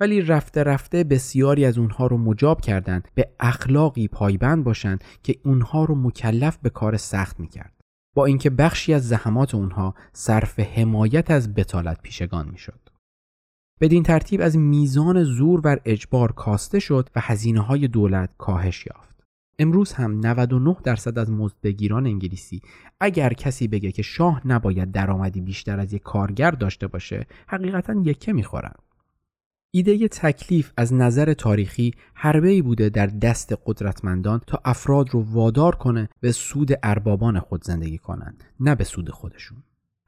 ولی 0.00 0.22
رفته 0.22 0.62
رفته 0.62 1.04
بسیاری 1.04 1.64
از 1.64 1.78
اونها 1.78 2.06
رو 2.06 2.18
مجاب 2.18 2.60
کردند 2.60 3.08
به 3.14 3.28
اخلاقی 3.40 4.08
پایبند 4.08 4.64
باشند 4.64 5.04
که 5.22 5.36
اونها 5.44 5.84
رو 5.84 5.94
مکلف 5.94 6.58
به 6.62 6.70
کار 6.70 6.96
سخت 6.96 7.40
می 7.40 7.48
کرد. 7.48 7.72
با 8.16 8.26
اینکه 8.26 8.50
بخشی 8.50 8.94
از 8.94 9.08
زحمات 9.08 9.54
اونها 9.54 9.94
صرف 10.12 10.60
حمایت 10.60 11.30
از 11.30 11.54
بتالت 11.54 12.02
پیشگان 12.02 12.48
می‌شد. 12.48 12.80
بدین 13.80 14.02
ترتیب 14.02 14.40
از 14.40 14.56
میزان 14.56 15.24
زور 15.24 15.60
و 15.64 15.76
اجبار 15.84 16.32
کاسته 16.32 16.78
شد 16.78 17.08
و 17.16 17.20
هزینه 17.20 17.60
های 17.60 17.88
دولت 17.88 18.30
کاهش 18.38 18.86
یافت. 18.86 19.24
امروز 19.58 19.92
هم 19.92 20.26
99 20.26 20.76
درصد 20.84 21.18
از 21.18 21.30
مزدگیران 21.30 22.06
انگلیسی 22.06 22.62
اگر 23.00 23.32
کسی 23.32 23.68
بگه 23.68 23.92
که 23.92 24.02
شاه 24.02 24.46
نباید 24.46 24.92
درآمدی 24.92 25.40
بیشتر 25.40 25.80
از 25.80 25.92
یک 25.92 26.02
کارگر 26.02 26.50
داشته 26.50 26.86
باشه 26.86 27.26
حقیقتا 27.48 28.02
یکه 28.04 28.32
می‌خورند. 28.32 28.87
ایده 29.70 30.08
تکلیف 30.08 30.72
از 30.76 30.94
نظر 30.94 31.34
تاریخی 31.34 31.94
ای 32.24 32.62
بوده 32.62 32.88
در 32.88 33.06
دست 33.06 33.54
قدرتمندان 33.66 34.40
تا 34.46 34.60
افراد 34.64 35.10
رو 35.10 35.22
وادار 35.22 35.74
کنه 35.74 36.08
به 36.20 36.32
سود 36.32 36.70
اربابان 36.82 37.40
خود 37.40 37.64
زندگی 37.64 37.98
کنند 37.98 38.44
نه 38.60 38.74
به 38.74 38.84
سود 38.84 39.10
خودشون. 39.10 39.62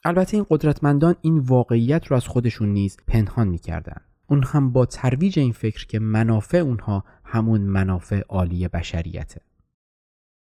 البته 0.05 0.37
این 0.37 0.47
قدرتمندان 0.51 1.15
این 1.21 1.39
واقعیت 1.39 2.07
رو 2.07 2.17
از 2.17 2.27
خودشون 2.27 2.69
نیز 2.69 2.97
پنهان 3.07 3.49
می‌کردن 3.49 4.01
اون 4.27 4.43
هم 4.45 4.73
با 4.73 4.87
ترویج 4.87 5.39
این 5.39 5.53
فکر 5.53 5.87
که 5.87 5.99
منافع 5.99 6.59
اونها 6.59 7.05
همون 7.25 7.61
منافع 7.61 8.21
عالی 8.29 8.69
بشریته. 8.69 9.41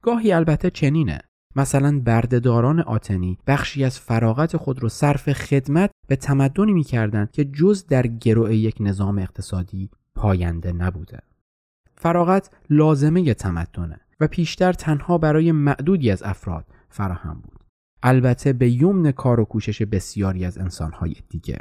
گاهی 0.02 0.34
البته 0.34 0.70
چنینه. 0.70 1.20
مثلا 1.56 2.00
بردهداران 2.00 2.80
آتنی 2.80 3.38
بخشی 3.48 3.84
از 3.84 4.00
فراغت 4.00 4.58
خود 4.58 4.84
را 4.84 4.90
صرف 4.90 5.34
خدمت 5.34 5.92
به 6.14 6.18
تمدنی 6.18 6.74
می‌کردند 6.74 7.32
که 7.32 7.46
جز 7.46 7.86
در 7.86 8.08
گروه 8.08 8.56
یک 8.56 8.76
نظام 8.80 9.18
اقتصادی 9.18 9.90
پاینده 10.16 10.72
نبوده. 10.72 11.20
فراغت 11.96 12.50
لازمه 12.70 13.34
تمدنه 13.34 14.00
و 14.20 14.28
پیشتر 14.28 14.74
تنها 14.74 15.18
برای 15.18 15.52
معدودی 15.52 16.12
از 16.12 16.24
افراد 16.24 16.66
فراهم 16.90 17.34
بود. 17.34 17.60
البته 18.04 18.54
به 18.54 18.70
یمن 18.70 19.12
کار 19.12 19.40
و 19.40 19.46
کوشش 19.46 19.82
بسیاری 19.82 20.46
از 20.46 20.58
انسانهای 20.58 21.16
دیگه. 21.30 21.60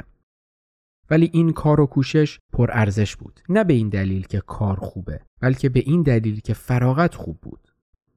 ولی 1.09 1.29
این 1.33 1.51
کار 1.51 1.81
و 1.81 1.85
کوشش 1.85 2.39
پر 2.51 2.69
ارزش 2.71 3.15
بود. 3.15 3.39
نه 3.49 3.63
به 3.63 3.73
این 3.73 3.89
دلیل 3.89 4.23
که 4.23 4.39
کار 4.39 4.75
خوبه، 4.75 5.19
بلکه 5.41 5.69
به 5.69 5.79
این 5.79 6.01
دلیل 6.01 6.39
که 6.39 6.53
فراغت 6.53 7.15
خوب 7.15 7.39
بود. 7.41 7.73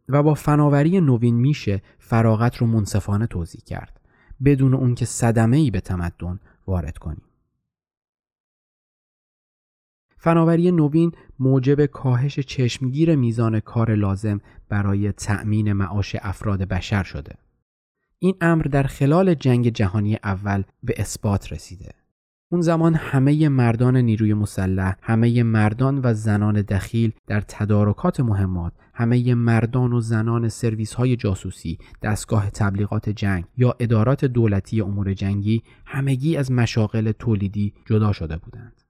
و 0.09 0.23
با 0.23 0.35
فناوری 0.35 1.01
نوین 1.01 1.35
میشه 1.35 1.83
فراغت 1.99 2.57
رو 2.57 2.67
منصفانه 2.67 3.27
توضیح 3.27 3.61
کرد 3.67 4.01
بدون 4.45 4.75
اون 4.75 4.95
که 4.95 5.05
صدمه 5.05 5.57
ای 5.57 5.71
به 5.71 5.81
تمدن 5.81 6.41
وارد 6.67 6.99
کنیم. 6.99 7.23
فناوری 10.19 10.71
نوین 10.71 11.13
موجب 11.39 11.87
کاهش 11.87 12.41
چشمگیر 12.41 13.15
میزان 13.15 13.61
کار 13.61 13.95
لازم 13.95 14.41
برای 14.69 15.13
تأمین 15.13 15.73
معاش 15.73 16.17
افراد 16.21 16.63
بشر 16.63 17.03
شده. 17.03 17.35
این 18.19 18.35
امر 18.41 18.63
در 18.63 18.83
خلال 18.83 19.35
جنگ 19.35 19.69
جهانی 19.69 20.19
اول 20.25 20.63
به 20.83 20.95
اثبات 20.97 21.53
رسیده. 21.53 21.91
اون 22.53 22.61
زمان 22.61 22.95
همه 22.95 23.49
مردان 23.49 23.97
نیروی 23.97 24.35
مسلح، 24.35 24.97
همه 25.03 25.43
مردان 25.43 26.01
و 26.05 26.15
زنان 26.15 26.63
دخیل 26.63 27.13
در 27.27 27.41
تدارکات 27.41 28.21
مهمات، 28.21 28.73
همه 28.95 29.35
مردان 29.35 29.93
و 29.93 30.01
زنان 30.01 30.49
سرویس 30.49 30.95
های 30.95 31.17
جاسوسی، 31.17 31.79
دستگاه 32.03 32.51
تبلیغات 32.51 33.09
جنگ 33.09 33.45
یا 33.57 33.77
ادارات 33.81 34.25
دولتی 34.25 34.81
امور 34.81 35.15
جنگی 35.15 35.63
همگی 35.87 36.37
از 36.37 36.53
مشاغل 36.53 37.13
تولیدی 37.13 37.75
جدا 37.87 38.13
شده 38.13 38.37
بودند. 38.37 38.83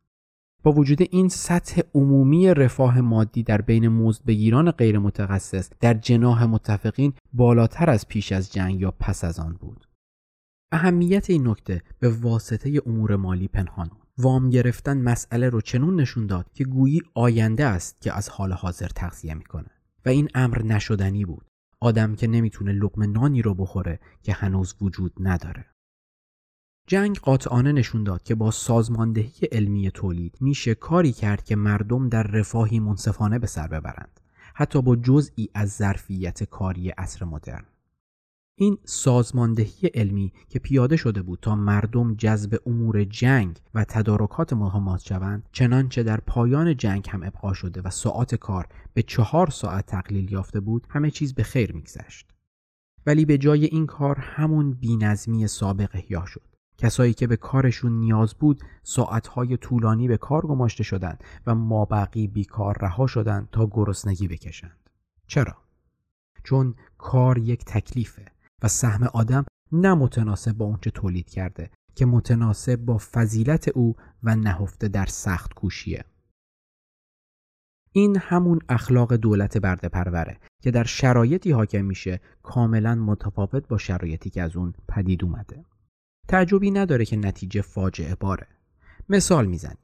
با 0.63 0.73
وجود 0.73 0.99
این 1.11 1.29
سطح 1.29 1.81
عمومی 1.95 2.55
رفاه 2.55 3.01
مادی 3.01 3.43
در 3.43 3.61
بین 3.61 3.89
مزدبگیران 3.89 4.71
غیر 4.71 4.99
متخصص 4.99 5.71
در 5.81 5.95
جناح 5.95 6.45
متفقین 6.45 7.13
بالاتر 7.33 7.91
از 7.91 8.09
پیش 8.09 8.33
از 8.33 8.53
جنگ 8.53 8.81
یا 8.81 8.91
پس 8.91 9.25
از 9.25 9.41
آن 9.41 9.57
بود. 9.61 9.87
اهمیت 10.73 11.31
این 11.31 11.49
نکته 11.49 11.83
به 11.99 12.09
واسطه 12.09 12.83
امور 12.87 13.17
مالی 13.17 13.49
پنهان 13.49 13.91
وام 14.19 14.51
گرفتن 14.51 15.03
مسئله 15.03 15.49
رو 15.49 15.61
چنون 15.61 16.01
نشون 16.01 16.27
داد 16.27 16.53
که 16.53 16.65
گویی 16.65 17.03
آینده 17.15 17.65
است 17.67 18.01
که 18.01 18.13
از 18.13 18.29
حال 18.29 18.53
حاضر 18.53 18.89
تغذیه 18.89 19.35
می‌کنه. 19.35 19.71
و 20.07 20.09
این 20.09 20.29
امر 20.35 20.63
نشدنی 20.63 21.25
بود. 21.25 21.47
آدم 21.81 22.15
که 22.15 22.27
نمی‌تونه 22.27 22.73
لقمه 22.73 23.07
نانی 23.07 23.43
رو 23.43 23.55
بخوره 23.55 24.01
که 24.23 24.33
هنوز 24.33 24.75
وجود 24.81 25.13
نداره. 25.21 25.67
جنگ 26.89 27.19
قاطعانه 27.19 27.73
نشون 27.73 28.05
داد 28.05 28.23
که 28.23 28.35
با 28.35 28.51
سازماندهی 28.51 29.47
علمی 29.53 29.91
تولید 29.91 30.37
میشه 30.41 30.75
کاری 30.75 31.13
کرد 31.13 31.45
که 31.45 31.57
مردم 31.57 32.09
در 32.09 32.23
رفاهی 32.23 32.81
منصفانه 32.81 33.39
به 33.39 33.47
سر 33.47 33.69
ببرند. 33.69 34.21
حتی 34.55 34.83
با 34.83 34.97
جزئی 34.97 35.49
از 35.55 35.73
ظرفیت 35.73 36.45
کاری 36.45 36.91
عصر 36.91 37.25
مدرن. 37.25 37.65
این 38.59 38.79
سازماندهی 38.85 39.89
علمی 39.95 40.33
که 40.49 40.59
پیاده 40.59 40.97
شده 40.97 41.23
بود 41.23 41.39
تا 41.43 41.55
مردم 41.55 42.15
جذب 42.15 42.59
امور 42.67 43.05
جنگ 43.05 43.59
و 43.75 43.85
تدارکات 43.85 44.53
مهمات 44.53 45.01
شوند 45.01 45.49
چنانچه 45.53 46.03
در 46.03 46.21
پایان 46.21 46.77
جنگ 46.77 47.09
هم 47.11 47.23
ابقا 47.23 47.53
شده 47.53 47.81
و 47.81 47.91
ساعت 47.91 48.35
کار 48.35 48.67
به 48.95 49.03
چهار 49.03 49.51
ساعت 49.51 49.87
تقلیل 49.87 50.33
یافته 50.33 50.61
بود 50.61 50.87
همه 50.91 51.11
چیز 51.11 51.35
به 51.35 51.43
خیر 51.43 51.73
میگذشت. 51.73 52.31
ولی 53.07 53.25
به 53.25 53.39
جای 53.39 53.65
این 53.65 53.87
کار 53.87 54.19
همون 54.19 54.73
بینظمی 54.73 55.47
سابق 55.47 55.91
احیا 55.95 56.27
شد. 56.27 56.43
کسایی 56.79 57.15
که 57.15 57.27
به 57.27 57.37
کارشون 57.37 57.93
نیاز 57.93 58.35
بود 58.35 58.63
ساعتهای 58.83 59.57
طولانی 59.57 60.09
به 60.09 60.17
کار 60.17 60.47
گماشته 60.47 60.83
شدند 60.83 61.25
و 61.47 61.55
مابقی 61.55 62.27
بیکار 62.27 62.79
رها 62.81 63.07
شدند 63.07 63.49
تا 63.53 63.69
گرسنگی 63.73 64.29
بکشند. 64.29 64.91
چرا؟ 65.27 65.57
چون 66.45 66.75
کار 66.99 67.39
یک 67.39 67.65
تکلیفه. 67.65 68.36
سهم 68.69 69.03
آدم 69.03 69.45
نه 69.73 69.95
متناسب 69.95 70.53
با 70.53 70.65
اونچه 70.65 70.91
تولید 70.91 71.31
کرده 71.31 71.71
که 71.95 72.07
متناسب 72.07 72.77
با 72.77 72.99
فضیلت 72.99 73.69
او 73.69 73.97
و 74.23 74.37
نهفته 74.37 74.89
در 74.89 75.07
سخت 75.07 75.55
کوشیه. 75.55 76.05
این 77.93 78.17
همون 78.17 78.59
اخلاق 78.69 79.15
دولت 79.15 79.59
برده 79.59 79.89
پروره 79.89 80.39
که 80.63 80.71
در 80.71 80.85
شرایطی 80.85 81.51
حاکم 81.51 81.85
میشه 81.85 82.21
کاملا 82.43 82.95
متفاوت 82.95 83.69
با 83.69 83.79
شرایطی 83.79 84.31
که 84.31 84.43
از 84.43 84.57
اون 84.57 84.75
پدید 84.89 85.25
اومده. 85.25 85.65
تعجبی 86.29 86.71
نداره 86.71 87.05
که 87.05 87.17
نتیجه 87.17 87.63
فاجعه 87.63 88.15
باره. 88.15 88.47
مثال 89.09 89.47
می‌زنیم. 89.47 89.79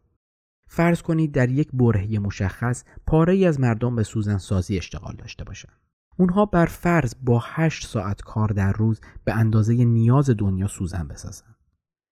فرض 0.69 1.03
کنید 1.03 1.33
در 1.33 1.51
یک 1.51 1.69
برهه 1.73 2.19
مشخص 2.19 2.85
پاره 3.07 3.33
ای 3.33 3.47
از 3.47 3.61
مردم 3.61 3.97
به 3.97 4.03
سوزن 4.03 4.39
سازی 4.39 4.77
اشتغال 4.77 5.17
داشته 5.17 5.45
باشند. 5.45 5.81
اونها 6.17 6.45
بر 6.45 6.67
فرض 6.67 7.15
با 7.23 7.43
8 7.45 7.87
ساعت 7.87 8.23
کار 8.23 8.49
در 8.49 8.73
روز 8.73 9.01
به 9.25 9.35
اندازه 9.35 9.85
نیاز 9.85 10.31
دنیا 10.31 10.67
سوزن 10.67 11.09
بسازن. 11.09 11.55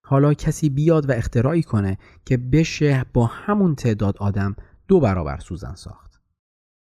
حالا 0.07 0.35
کسی 0.35 0.69
بیاد 0.69 1.09
و 1.09 1.13
اختراعی 1.13 1.63
کنه 1.63 1.99
که 2.25 2.37
بشه 2.37 3.05
با 3.13 3.27
همون 3.27 3.75
تعداد 3.75 4.17
آدم 4.19 4.57
دو 4.89 5.01
برابر 5.01 5.39
سوزن 5.39 5.75
ساخت. 5.75 6.21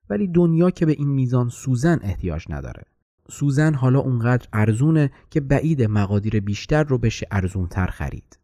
ولی 0.10 0.27
دنیا 0.27 0.70
که 0.72 0.86
به 0.86 0.91
این 0.91 1.10
میزان 1.10 1.50
سوزن 1.50 2.00
احتیاج 2.01 2.46
نداره 2.50 2.84
سوزن 3.29 3.74
حالا 3.74 4.00
اونقدر 4.00 4.48
ارزونه 4.53 5.12
که 5.29 5.41
بعید 5.41 5.84
مقادیر 5.84 6.39
بیشتر 6.39 6.84
رو 6.84 6.98
بشه 6.98 7.27
ارزونتر 7.31 7.88
خرید 7.88 8.39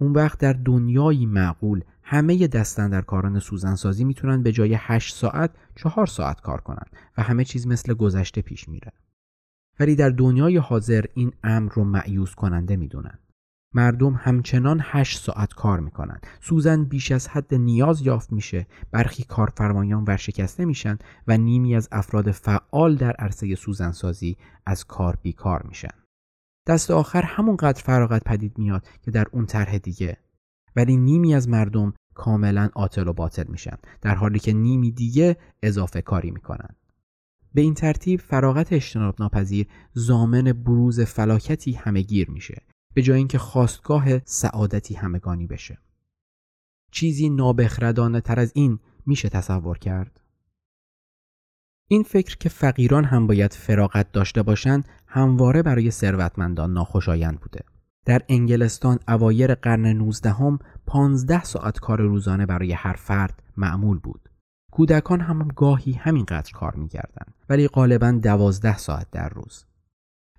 اون 0.00 0.12
وقت 0.12 0.38
در 0.38 0.52
دنیایی 0.52 1.26
معقول 1.26 1.84
همه 2.08 2.46
دستن 2.46 3.38
سوزنسازی 3.38 4.04
می‌تونن 4.04 4.42
به 4.42 4.52
جای 4.52 4.74
8 4.78 5.14
ساعت 5.14 5.50
4 5.74 6.06
ساعت 6.06 6.40
کار 6.40 6.60
کنن 6.60 6.86
و 7.16 7.22
همه 7.22 7.44
چیز 7.44 7.66
مثل 7.66 7.94
گذشته 7.94 8.42
پیش 8.42 8.68
میره. 8.68 8.92
ولی 9.80 9.96
در 9.96 10.10
دنیای 10.10 10.56
حاضر 10.56 11.04
این 11.14 11.32
امر 11.44 11.72
رو 11.72 11.84
معیوز 11.84 12.34
کننده 12.34 12.76
می‌دونن. 12.76 13.18
مردم 13.74 14.14
همچنان 14.14 14.80
8 14.82 15.18
ساعت 15.18 15.54
کار 15.54 15.80
می‌کنن. 15.80 16.20
سوزن 16.40 16.84
بیش 16.84 17.12
از 17.12 17.28
حد 17.28 17.54
نیاز 17.54 18.02
یافت 18.02 18.32
میشه. 18.32 18.66
برخی 18.90 19.24
کارفرمایان 19.24 20.04
ورشکسته 20.04 20.64
میشن 20.64 20.98
و 21.26 21.36
نیمی 21.36 21.76
از 21.76 21.88
افراد 21.92 22.30
فعال 22.30 22.96
در 22.96 23.12
عرصه 23.12 23.54
سوزنسازی 23.54 24.36
از 24.66 24.84
کار 24.84 25.18
بیکار 25.22 25.62
میشن. 25.62 25.94
دست 26.66 26.90
آخر 26.90 27.22
همونقدر 27.22 27.82
فراغت 27.82 28.24
پدید 28.24 28.58
میاد 28.58 28.88
که 29.02 29.10
در 29.10 29.26
اون 29.32 29.46
طرح 29.46 29.78
دیگه 29.78 30.16
ولی 30.76 30.96
نیمی 30.96 31.34
از 31.34 31.48
مردم 31.48 31.94
کاملا 32.14 32.70
عاطل 32.74 33.08
و 33.08 33.12
باطل 33.12 33.44
میشن. 33.48 33.76
در 34.02 34.14
حالی 34.14 34.38
که 34.38 34.52
نیمی 34.52 34.92
دیگه 34.92 35.36
اضافه 35.62 36.02
کاری 36.02 36.30
می‌کنن. 36.30 36.76
به 37.54 37.60
این 37.60 37.74
ترتیب 37.74 38.20
فراغت 38.20 38.72
اجتناب 38.72 39.16
ناپذیر 39.20 39.66
زامن 39.92 40.42
بروز 40.42 41.00
فلاکتی 41.00 41.72
همهگیر 41.72 42.30
میشه. 42.30 42.62
به 42.94 43.02
جای 43.02 43.18
اینکه 43.18 43.38
خواستگاه 43.38 44.24
سعادتی 44.24 44.94
همگانی 44.94 45.46
بشه. 45.46 45.78
چیزی 46.90 47.28
نابخردانه 47.28 48.20
تر 48.20 48.40
از 48.40 48.52
این 48.54 48.78
میشه 49.06 49.28
تصور 49.28 49.78
کرد؟ 49.78 50.20
این 51.88 52.02
فکر 52.02 52.36
که 52.36 52.48
فقیران 52.48 53.04
هم 53.04 53.26
باید 53.26 53.52
فراغت 53.52 54.12
داشته 54.12 54.42
باشند 54.42 54.88
همواره 55.06 55.62
برای 55.62 55.90
ثروتمندان 55.90 56.72
ناخوشایند 56.72 57.40
بوده. 57.40 57.60
در 58.06 58.22
انگلستان 58.28 58.98
اوایر 59.08 59.54
قرن 59.54 59.86
19 59.86 60.30
هم 60.30 60.58
15 60.86 61.44
ساعت 61.44 61.78
کار 61.78 62.00
روزانه 62.00 62.46
برای 62.46 62.72
هر 62.72 62.92
فرد 62.92 63.42
معمول 63.56 63.98
بود. 63.98 64.28
کودکان 64.72 65.20
هم 65.20 65.48
گاهی 65.56 65.92
همینقدر 65.92 66.52
کار 66.52 66.74
می‌کردند 66.74 67.34
ولی 67.48 67.68
غالبا 67.68 68.10
12 68.10 68.76
ساعت 68.76 69.10
در 69.10 69.28
روز. 69.28 69.64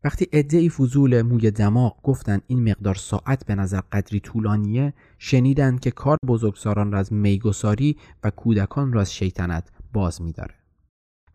وقتی 0.04 0.28
ای 0.32 0.70
فضول 0.70 1.22
موی 1.22 1.52
دماغ 1.52 2.02
گفتند 2.04 2.42
این 2.48 2.70
مقدار 2.70 2.96
ساعت 2.96 3.46
به 3.46 3.56
نظر 3.56 3.82
قدری 3.92 4.20
طولانیه 4.20 4.94
شنیدند 5.18 5.80
که 5.80 5.92
کار 5.92 6.18
بزرگسالان 6.28 6.92
را 6.92 7.00
از 7.00 7.14
میگساری 7.14 7.98
و 8.24 8.30
کودکان 8.30 8.94
را 8.94 9.02
از 9.02 9.14
شیطنت 9.14 9.72
باز 9.94 10.22
میداره. 10.22 10.56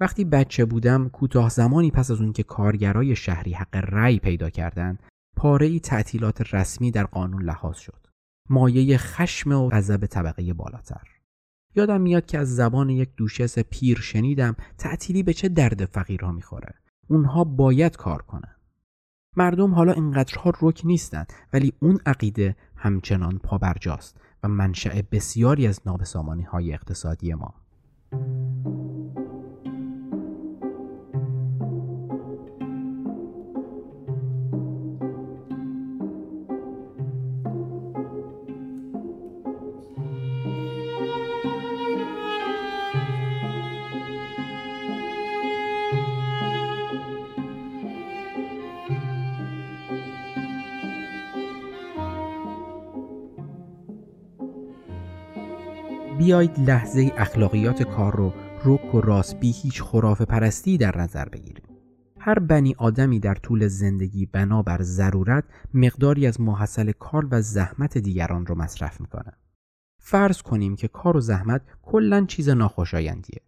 وقتی 0.00 0.24
بچه 0.24 0.64
بودم 0.64 1.08
کوتاه 1.08 1.48
زمانی 1.48 1.90
پس 1.90 2.10
از 2.10 2.20
اون 2.20 2.32
که 2.32 2.42
کارگرای 2.42 3.16
شهری 3.16 3.52
حق 3.52 3.76
رأی 3.76 4.18
پیدا 4.18 4.50
کردند 4.50 5.02
پاره 5.36 5.66
ای 5.66 5.80
تعطیلات 5.80 6.54
رسمی 6.54 6.90
در 6.90 7.04
قانون 7.04 7.42
لحاظ 7.42 7.76
شد. 7.76 8.06
مایه 8.48 8.98
خشم 8.98 9.52
و 9.52 9.68
غضب 9.68 10.06
طبقه 10.06 10.52
بالاتر. 10.52 11.08
یادم 11.74 12.00
میاد 12.00 12.26
که 12.26 12.38
از 12.38 12.56
زبان 12.56 12.90
یک 12.90 13.10
دوشس 13.16 13.58
پیر 13.58 13.98
شنیدم 13.98 14.56
تعطیلی 14.78 15.22
به 15.22 15.32
چه 15.32 15.48
درد 15.48 15.84
فقیرها 15.84 16.32
می‌خوره. 16.32 16.74
اونها 17.08 17.44
باید 17.44 17.96
کار 17.96 18.22
کنن. 18.22 18.56
مردم 19.36 19.74
حالا 19.74 19.92
اینقدرها 19.92 20.52
رک 20.60 20.82
نیستند 20.84 21.32
ولی 21.52 21.72
اون 21.80 21.98
عقیده 22.06 22.56
همچنان 22.76 23.38
پابرجاست 23.38 24.16
و 24.42 24.48
منشأ 24.48 25.02
بسیاری 25.12 25.66
از 25.66 25.80
نابسامانی 25.86 26.42
های 26.42 26.72
اقتصادی 26.72 27.34
ما. 27.34 27.54
بیایید 56.32 56.70
لحظه 56.70 57.12
اخلاقیات 57.16 57.82
کار 57.82 58.16
رو 58.16 58.32
رک 58.64 58.94
و 58.94 59.00
راست 59.00 59.40
بی 59.40 59.50
هیچ 59.50 59.82
خرافه 59.82 60.24
پرستی 60.24 60.78
در 60.78 60.98
نظر 60.98 61.28
بگیریم. 61.28 61.64
هر 62.18 62.38
بنی 62.38 62.74
آدمی 62.78 63.20
در 63.20 63.34
طول 63.34 63.68
زندگی 63.68 64.26
بنابر 64.26 64.82
ضرورت 64.82 65.44
مقداری 65.74 66.26
از 66.26 66.40
محصل 66.40 66.92
کار 66.92 67.28
و 67.30 67.42
زحمت 67.42 67.98
دیگران 67.98 68.46
رو 68.46 68.54
مصرف 68.54 69.00
می‌کنه. 69.00 69.32
فرض 69.98 70.42
کنیم 70.42 70.76
که 70.76 70.88
کار 70.88 71.16
و 71.16 71.20
زحمت 71.20 71.62
کلا 71.82 72.24
چیز 72.24 72.48
ناخوشایندیه. 72.48 73.40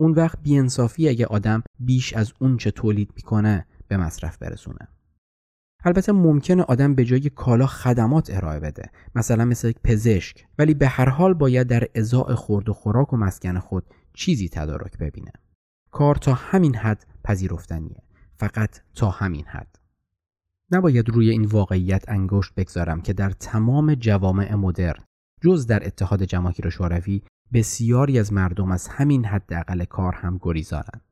اون 0.00 0.12
وقت 0.12 0.38
بیانصافی 0.42 1.08
اگه 1.08 1.26
آدم 1.26 1.62
بیش 1.78 2.12
از 2.12 2.32
اون 2.38 2.56
چه 2.56 2.70
تولید 2.70 3.10
می‌کنه 3.16 3.66
به 3.88 3.96
مصرف 3.96 4.38
برسونه. 4.38 4.88
البته 5.84 6.12
ممکنه 6.12 6.62
آدم 6.62 6.94
به 6.94 7.04
جای 7.04 7.30
کالا 7.30 7.66
خدمات 7.66 8.30
ارائه 8.30 8.60
بده 8.60 8.90
مثلا 9.14 9.44
مثل 9.44 9.68
یک 9.68 9.76
پزشک. 9.84 10.46
ولی 10.58 10.74
به 10.74 10.88
هر 10.88 11.08
حال 11.08 11.34
باید 11.34 11.66
در 11.66 11.88
ازاع 11.94 12.34
خورد 12.34 12.68
و 12.68 12.72
خوراک 12.72 13.12
و 13.12 13.16
مسکن 13.16 13.58
خود 13.58 13.84
چیزی 14.14 14.48
تدارک 14.48 14.98
ببینه. 14.98 15.32
کار 15.90 16.14
تا 16.14 16.34
همین 16.34 16.76
حد 16.76 17.06
پذیرفتنیه. 17.24 18.02
فقط 18.36 18.80
تا 18.94 19.10
همین 19.10 19.44
حد. 19.44 19.78
نباید 20.70 21.08
روی 21.08 21.30
این 21.30 21.44
واقعیت 21.44 22.04
انگشت 22.08 22.54
بگذارم 22.54 23.00
که 23.00 23.12
در 23.12 23.30
تمام 23.30 23.94
جوامع 23.94 24.54
مدرن 24.54 25.04
جز 25.40 25.66
در 25.66 25.86
اتحاد 25.86 26.22
جماهیر 26.22 26.68
شوروی 26.70 27.22
بسیاری 27.52 28.18
از 28.18 28.32
مردم 28.32 28.72
از 28.72 28.88
همین 28.88 29.24
حداقل 29.24 29.84
کار 29.84 30.14
هم 30.14 30.38
گریزانند 30.42 31.02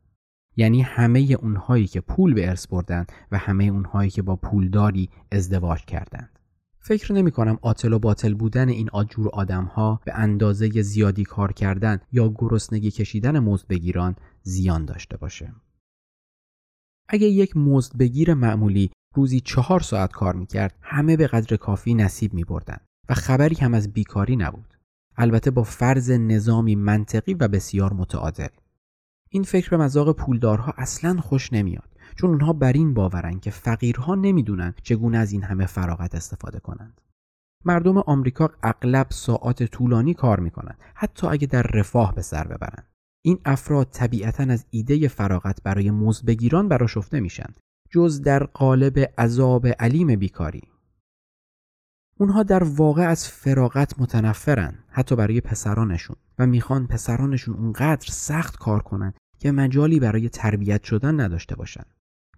یعنی 0.60 0.82
همه 0.82 1.36
اونهایی 1.42 1.86
که 1.86 2.00
پول 2.00 2.34
به 2.34 2.48
ارث 2.48 2.66
بردن 2.66 3.06
و 3.32 3.38
همه 3.38 3.64
اونهایی 3.64 4.10
که 4.10 4.22
با 4.22 4.36
پولداری 4.36 5.10
ازدواج 5.32 5.84
کردند. 5.84 6.38
فکر 6.78 7.12
نمی 7.12 7.30
کنم 7.30 7.58
آتل 7.62 7.92
و 7.92 7.98
باطل 7.98 8.34
بودن 8.34 8.68
این 8.68 8.90
آجور 8.90 9.28
آدم 9.28 9.64
ها 9.64 10.00
به 10.04 10.14
اندازه 10.14 10.82
زیادی 10.82 11.24
کار 11.24 11.52
کردن 11.52 11.98
یا 12.12 12.28
گرسنگی 12.28 12.90
کشیدن 12.90 13.38
مزد 13.38 13.66
بگیران 13.66 14.16
زیان 14.42 14.84
داشته 14.84 15.16
باشه. 15.16 15.52
اگه 17.08 17.26
یک 17.26 17.56
مزد 17.56 17.96
بگیر 17.96 18.34
معمولی 18.34 18.90
روزی 19.14 19.40
چهار 19.40 19.80
ساعت 19.80 20.12
کار 20.12 20.36
می‌کرد 20.36 20.78
همه 20.82 21.16
به 21.16 21.26
قدر 21.26 21.56
کافی 21.56 21.94
نصیب 21.94 22.34
می 22.34 22.44
بردن 22.44 22.78
و 23.08 23.14
خبری 23.14 23.56
هم 23.56 23.74
از 23.74 23.92
بیکاری 23.92 24.36
نبود. 24.36 24.74
البته 25.16 25.50
با 25.50 25.62
فرض 25.62 26.10
نظامی 26.10 26.74
منطقی 26.74 27.34
و 27.34 27.48
بسیار 27.48 27.92
متعادل. 27.92 28.48
این 29.32 29.42
فکر 29.42 29.70
به 29.70 29.76
مذاق 29.76 30.16
پولدارها 30.16 30.74
اصلا 30.76 31.20
خوش 31.20 31.52
نمیاد 31.52 31.96
چون 32.16 32.30
اونها 32.30 32.52
بر 32.52 32.72
این 32.72 32.94
باورن 32.94 33.40
که 33.40 33.50
فقیرها 33.50 34.14
نمی‌دونن 34.14 34.74
چگونه 34.82 35.18
از 35.18 35.32
این 35.32 35.42
همه 35.42 35.66
فراغت 35.66 36.14
استفاده 36.14 36.60
کنند. 36.60 37.00
مردم 37.64 37.98
آمریکا 37.98 38.50
اغلب 38.62 39.06
ساعات 39.10 39.62
طولانی 39.62 40.14
کار 40.14 40.40
می‌کنند 40.40 40.78
حتی 40.94 41.26
اگه 41.26 41.46
در 41.46 41.62
رفاه 41.62 42.14
به 42.14 42.22
سر 42.22 42.44
ببرند 42.44 42.86
این 43.24 43.38
افراد 43.44 43.88
طبیعتا 43.90 44.42
از 44.42 44.66
ایده 44.70 45.08
فراغت 45.08 45.62
برای 45.62 45.90
مزد 45.90 46.26
بگیران 46.26 46.68
براشفته 46.68 47.20
میشن 47.20 47.54
جز 47.90 48.22
در 48.22 48.44
قالب 48.44 48.98
عذاب 49.18 49.66
علیم 49.66 50.16
بیکاری. 50.16 50.62
اونها 52.18 52.42
در 52.42 52.64
واقع 52.64 53.02
از 53.02 53.28
فراغت 53.28 54.00
متنفرن 54.00 54.74
حتی 54.88 55.16
برای 55.16 55.40
پسرانشون. 55.40 56.16
و 56.40 56.46
می‌خوان 56.46 56.86
پسرانشون 56.86 57.54
اونقدر 57.54 58.06
سخت 58.10 58.56
کار 58.56 58.82
کنن 58.82 59.12
که 59.38 59.52
مجالی 59.52 60.00
برای 60.00 60.28
تربیت 60.28 60.82
شدن 60.82 61.20
نداشته 61.20 61.56
باشن. 61.56 61.84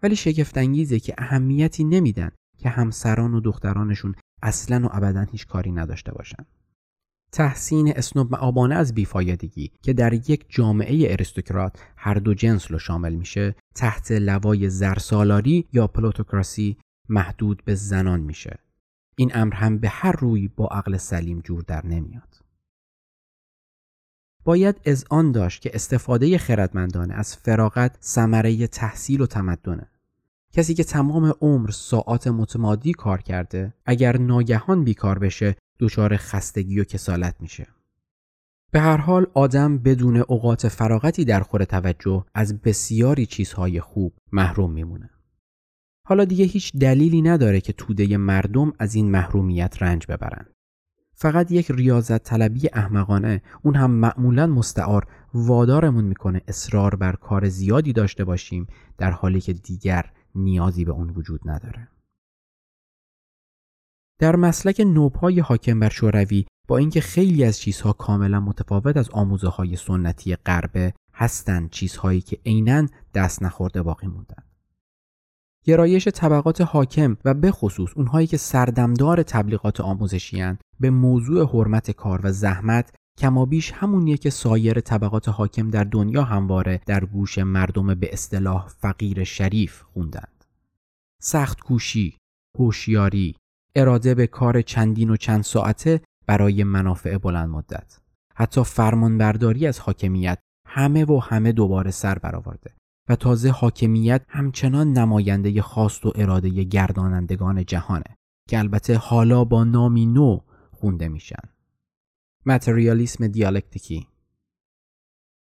ولی 0.02 0.16
شگفتانگیزه 0.16 1.00
که 1.00 1.14
اهمیتی 1.18 1.84
نمیدن 1.84 2.30
که 2.58 2.68
همسران 2.68 3.34
و 3.34 3.40
دخترانشون 3.40 4.14
اصلا 4.42 4.86
و 4.86 4.96
ابدا 4.96 5.20
هیچ 5.20 5.46
کاری 5.46 5.72
نداشته 5.72 6.12
باشن. 6.12 6.44
تحسین 7.32 7.92
اسنوب 7.96 8.32
معابانه 8.32 8.74
از 8.74 8.94
بیفایدگی 8.94 9.72
که 9.82 9.92
در 9.92 10.12
یک 10.12 10.46
جامعه 10.48 11.12
اریستوکرات 11.12 11.82
هر 11.96 12.14
دو 12.14 12.34
جنس 12.34 12.70
رو 12.70 12.78
شامل 12.78 13.14
میشه 13.14 13.54
تحت 13.74 14.12
لوای 14.12 14.70
زرسالاری 14.70 15.68
یا 15.72 15.86
پلوتوکراسی 15.86 16.76
محدود 17.08 17.62
به 17.64 17.74
زنان 17.74 18.20
میشه. 18.20 18.58
این 19.16 19.30
امر 19.34 19.54
هم 19.54 19.78
به 19.78 19.88
هر 19.88 20.12
روی 20.12 20.48
با 20.48 20.66
عقل 20.66 20.96
سلیم 20.96 21.40
جور 21.40 21.62
در 21.62 21.86
نمیاد. 21.86 22.41
باید 24.44 24.80
از 24.86 25.04
آن 25.10 25.32
داشت 25.32 25.62
که 25.62 25.70
استفاده 25.74 26.38
خردمندانه 26.38 27.14
از 27.14 27.36
فراغت 27.36 27.98
ثمره 28.02 28.66
تحصیل 28.66 29.20
و 29.20 29.26
تمدنه 29.26 29.88
کسی 30.52 30.74
که 30.74 30.84
تمام 30.84 31.34
عمر 31.40 31.70
ساعات 31.70 32.26
متمادی 32.26 32.92
کار 32.92 33.22
کرده 33.22 33.74
اگر 33.86 34.16
ناگهان 34.16 34.84
بیکار 34.84 35.18
بشه 35.18 35.56
دچار 35.78 36.16
خستگی 36.16 36.80
و 36.80 36.84
کسالت 36.84 37.34
میشه 37.40 37.66
به 38.72 38.80
هر 38.80 38.96
حال 38.96 39.26
آدم 39.34 39.78
بدون 39.78 40.16
اوقات 40.16 40.68
فراغتی 40.68 41.24
در 41.24 41.40
خور 41.40 41.64
توجه 41.64 42.24
از 42.34 42.60
بسیاری 42.60 43.26
چیزهای 43.26 43.80
خوب 43.80 44.12
محروم 44.32 44.72
میمونه. 44.72 45.10
حالا 46.06 46.24
دیگه 46.24 46.44
هیچ 46.44 46.72
دلیلی 46.76 47.22
نداره 47.22 47.60
که 47.60 47.72
توده 47.72 48.16
مردم 48.16 48.72
از 48.78 48.94
این 48.94 49.10
محرومیت 49.10 49.82
رنج 49.82 50.06
ببرن. 50.06 50.46
فقط 51.22 51.50
یک 51.50 51.70
ریاضت 51.70 52.22
طلبی 52.22 52.68
احمقانه 52.72 53.42
اون 53.62 53.74
هم 53.74 53.90
معمولا 53.90 54.46
مستعار 54.46 55.06
وادارمون 55.34 56.04
می‌کنه 56.04 56.42
اصرار 56.48 56.94
بر 56.94 57.12
کار 57.12 57.48
زیادی 57.48 57.92
داشته 57.92 58.24
باشیم 58.24 58.66
در 58.98 59.10
حالی 59.10 59.40
که 59.40 59.52
دیگر 59.52 60.10
نیازی 60.34 60.84
به 60.84 60.92
اون 60.92 61.10
وجود 61.10 61.40
نداره. 61.44 61.88
در 64.18 64.36
مسلک 64.36 64.80
نوپای 64.80 65.40
حاکم 65.40 65.80
بر 65.80 65.88
شوروی 65.88 66.46
با 66.68 66.78
اینکه 66.78 67.00
خیلی 67.00 67.44
از 67.44 67.58
چیزها 67.58 67.92
کاملا 67.92 68.40
متفاوت 68.40 68.96
از 68.96 69.10
آموزه 69.10 69.48
های 69.48 69.76
سنتی 69.76 70.36
غربه 70.36 70.94
هستند 71.14 71.70
چیزهایی 71.70 72.20
که 72.20 72.38
عینا 72.46 72.86
دست 73.14 73.42
نخورده 73.42 73.82
باقی 73.82 74.06
موندن. 74.06 74.44
گرایش 75.64 76.08
طبقات 76.08 76.60
حاکم 76.60 77.16
و 77.24 77.34
به 77.34 77.50
خصوص 77.50 77.90
اونهایی 77.96 78.26
که 78.26 78.36
سردمدار 78.36 79.22
تبلیغات 79.22 79.80
آموزشی 79.80 80.44
به 80.80 80.90
موضوع 80.90 81.46
حرمت 81.46 81.90
کار 81.90 82.20
و 82.24 82.32
زحمت 82.32 82.94
کمابیش 83.18 83.72
همونیه 83.72 84.16
که 84.16 84.30
سایر 84.30 84.80
طبقات 84.80 85.28
حاکم 85.28 85.70
در 85.70 85.84
دنیا 85.84 86.24
همواره 86.24 86.80
در 86.86 87.04
گوش 87.04 87.38
مردم 87.38 87.94
به 87.94 88.12
اصطلاح 88.12 88.68
فقیر 88.68 89.24
شریف 89.24 89.82
خوندند. 89.82 90.44
سخت 91.22 91.60
کوشی، 91.60 92.16
هوشیاری، 92.58 93.36
اراده 93.76 94.14
به 94.14 94.26
کار 94.26 94.62
چندین 94.62 95.10
و 95.10 95.16
چند 95.16 95.42
ساعته 95.42 96.00
برای 96.26 96.64
منافع 96.64 97.18
بلند 97.18 97.48
مدت. 97.48 97.98
حتی 98.34 98.64
فرمانبرداری 98.64 99.66
از 99.66 99.78
حاکمیت 99.78 100.38
همه 100.68 101.04
و 101.04 101.18
همه 101.18 101.52
دوباره 101.52 101.90
سر 101.90 102.18
برآورده 102.18 102.70
و 103.08 103.16
تازه 103.16 103.50
حاکمیت 103.50 104.22
همچنان 104.28 104.92
نماینده 104.92 105.62
خواست 105.62 106.06
و 106.06 106.12
اراده 106.14 106.48
گردانندگان 106.64 107.64
جهانه 107.64 108.16
که 108.48 108.58
البته 108.58 108.96
حالا 108.96 109.44
با 109.44 109.64
نامی 109.64 110.06
نو 110.06 110.40
خونده 110.70 111.08
میشن. 111.08 111.42
متریالیسم 112.46 113.26
دیالکتیکی 113.26 114.08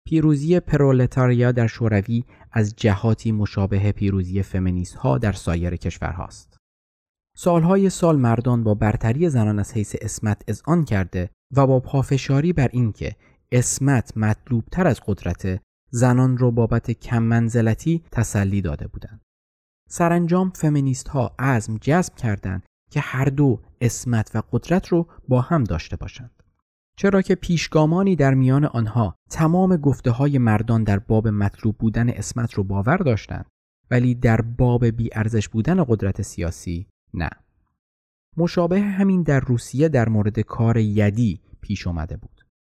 پیروزی 0.07 0.59
پرولتاریا 0.59 1.51
در 1.51 1.67
شوروی 1.67 2.23
از 2.51 2.75
جهاتی 2.75 3.31
مشابه 3.31 3.91
پیروزی 3.91 4.43
فمینیست 4.43 4.95
ها 4.95 5.17
در 5.17 5.31
سایر 5.31 5.75
کشورهاست. 5.75 6.57
سالهای 7.37 7.89
سال 7.89 8.19
مردان 8.19 8.63
با 8.63 8.73
برتری 8.73 9.29
زنان 9.29 9.59
از 9.59 9.73
حیث 9.73 9.95
اسمت 10.01 10.41
اذعان 10.47 10.85
کرده 10.85 11.29
و 11.55 11.67
با 11.67 11.79
پافشاری 11.79 12.53
بر 12.53 12.69
اینکه 12.71 13.15
اسمت 13.51 14.17
مطلوبتر 14.17 14.87
از 14.87 15.01
قدرت 15.07 15.61
زنان 15.89 16.37
را 16.37 16.51
بابت 16.51 16.91
کم 16.91 17.23
منزلتی 17.23 18.03
تسلی 18.11 18.61
داده 18.61 18.87
بودند. 18.87 19.21
سرانجام 19.89 20.49
فمینیست 20.49 21.07
ها 21.07 21.35
عزم 21.39 21.77
جذب 21.77 22.15
کردند 22.15 22.63
که 22.91 22.99
هر 22.99 23.25
دو 23.25 23.61
اسمت 23.81 24.31
و 24.35 24.41
قدرت 24.51 24.87
رو 24.87 25.07
با 25.27 25.41
هم 25.41 25.63
داشته 25.63 25.95
باشند. 25.95 26.43
چرا 26.97 27.21
که 27.21 27.35
پیشگامانی 27.35 28.15
در 28.15 28.33
میان 28.33 28.65
آنها 28.65 29.15
تمام 29.29 29.77
گفته 29.77 30.11
های 30.11 30.37
مردان 30.37 30.83
در 30.83 30.99
باب 30.99 31.27
مطلوب 31.27 31.77
بودن 31.77 32.09
اسمت 32.09 32.53
رو 32.53 32.63
باور 32.63 32.97
داشتند 32.97 33.45
ولی 33.91 34.15
در 34.15 34.41
باب 34.41 34.85
ارزش 35.11 35.49
بودن 35.49 35.83
قدرت 35.83 36.21
سیاسی 36.21 36.87
نه. 37.13 37.29
مشابه 38.37 38.81
همین 38.81 39.23
در 39.23 39.39
روسیه 39.39 39.89
در 39.89 40.09
مورد 40.09 40.39
کار 40.39 40.77
یدی 40.77 41.41
پیش 41.61 41.87
آمده 41.87 42.17
بود. 42.17 42.34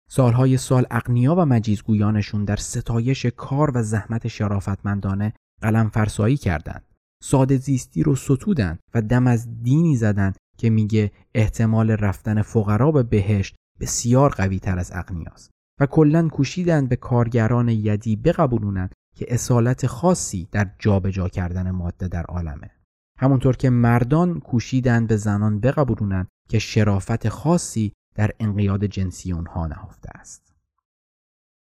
سالهای 0.10 0.58
سال 0.58 0.86
اقنیا 0.92 1.36
و 1.36 1.46
مجیزگویانشون 1.46 2.46
در 2.46 2.56
ستایش 2.56 3.26
کار 3.26 3.72
و 3.74 3.84
زحمت 3.84 4.28
شرافتمندانه 4.28 5.34
قلم 5.62 5.90
فرسایی 5.90 6.38
کردند. 6.38 6.84
ساده 7.24 7.58
زیستی 7.58 8.04
رو 8.04 8.16
ستودند 8.16 8.80
و 8.94 9.02
دم 9.02 9.28
از 9.28 9.64
دینی 9.64 9.96
زدند 9.96 10.36
که 10.58 10.70
میگه 10.70 11.12
احتمال 11.36 11.92
رفتن 11.92 12.42
فقرا 12.42 12.92
به 12.92 13.04
بهشت 13.04 13.56
بسیار 13.80 14.30
قوی 14.30 14.60
تر 14.60 14.80
از 14.80 14.92
اقنیاست 14.96 15.52
و 15.80 15.86
کلا 15.86 16.28
کوشیدند 16.28 16.90
به 16.90 16.96
کارگران 16.96 17.70
یدی 17.70 18.16
بقبولونند 18.16 18.94
که 19.16 19.26
اصالت 19.30 19.88
خاصی 19.88 20.48
در 20.52 20.70
جابجا 20.80 21.12
جا 21.12 21.30
کردن 21.30 21.72
ماده 21.72 22.08
در 22.08 22.24
عالمه. 22.24 22.72
همونطور 23.20 23.56
که 23.56 23.70
مردان 23.70 24.40
کوشیدند 24.40 25.08
به 25.08 25.18
زنان 25.18 25.60
بقبولونند 25.60 26.28
که 26.50 26.60
شرافت 26.60 27.30
خاصی 27.30 27.94
در 28.18 28.32
انقیاد 28.40 28.86
جنسی 28.86 29.34
اونها 29.34 29.68
نهفته 29.68 30.10
است. 30.16 30.54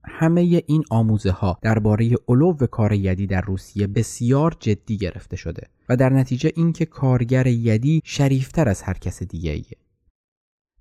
همه 0.04 0.62
این 0.66 0.85
آموزه 0.90 1.30
ها 1.30 1.59
درباره 1.62 2.14
علو 2.28 2.52
کار 2.52 2.92
یدی 2.92 3.26
در 3.26 3.40
روسیه 3.40 3.87
بسیار 3.87 4.56
جدی 4.61 4.96
گرفته 4.96 5.37
شده 5.37 5.66
و 5.88 5.96
در 5.96 6.09
نتیجه 6.09 6.52
اینکه 6.56 6.85
کارگر 6.85 7.46
یدی 7.46 8.02
شریفتر 8.04 8.68
از 8.68 8.82
هر 8.82 8.94
کس 8.94 9.22
دیگه 9.22 9.50
ایه. 9.50 9.76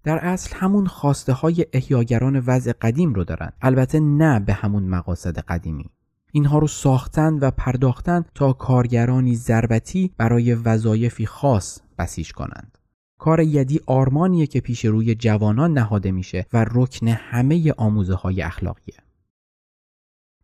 در 0.03 0.17
اصل 0.17 0.55
همون 0.55 0.87
خواسته 0.87 1.33
های 1.33 1.65
احیاگران 1.73 2.43
وضع 2.45 2.71
قدیم 2.81 3.13
رو 3.13 3.23
دارن 3.23 3.51
البته 3.61 3.99
نه 3.99 4.39
به 4.39 4.53
همون 4.53 4.83
مقاصد 4.83 5.39
قدیمی 5.39 5.89
اینها 6.31 6.59
رو 6.59 6.67
ساختن 6.67 7.33
و 7.33 7.51
پرداختن 7.51 8.25
تا 8.35 8.53
کارگرانی 8.53 9.35
ضربتی 9.35 10.13
برای 10.17 10.53
وظایفی 10.53 11.25
خاص 11.25 11.79
بسیج 11.97 12.31
کنند 12.31 12.74
کار 13.19 13.39
یدی 13.39 13.79
آرمانیه 13.85 14.47
که 14.47 14.61
پیش 14.61 14.85
روی 14.85 15.15
جوانان 15.15 15.73
نهاده 15.73 16.11
میشه 16.11 16.45
و 16.53 16.65
رکن 16.71 17.07
همه 17.07 17.73
آموزه 17.77 18.13
های 18.13 18.41
اخلاقیه 18.41 18.95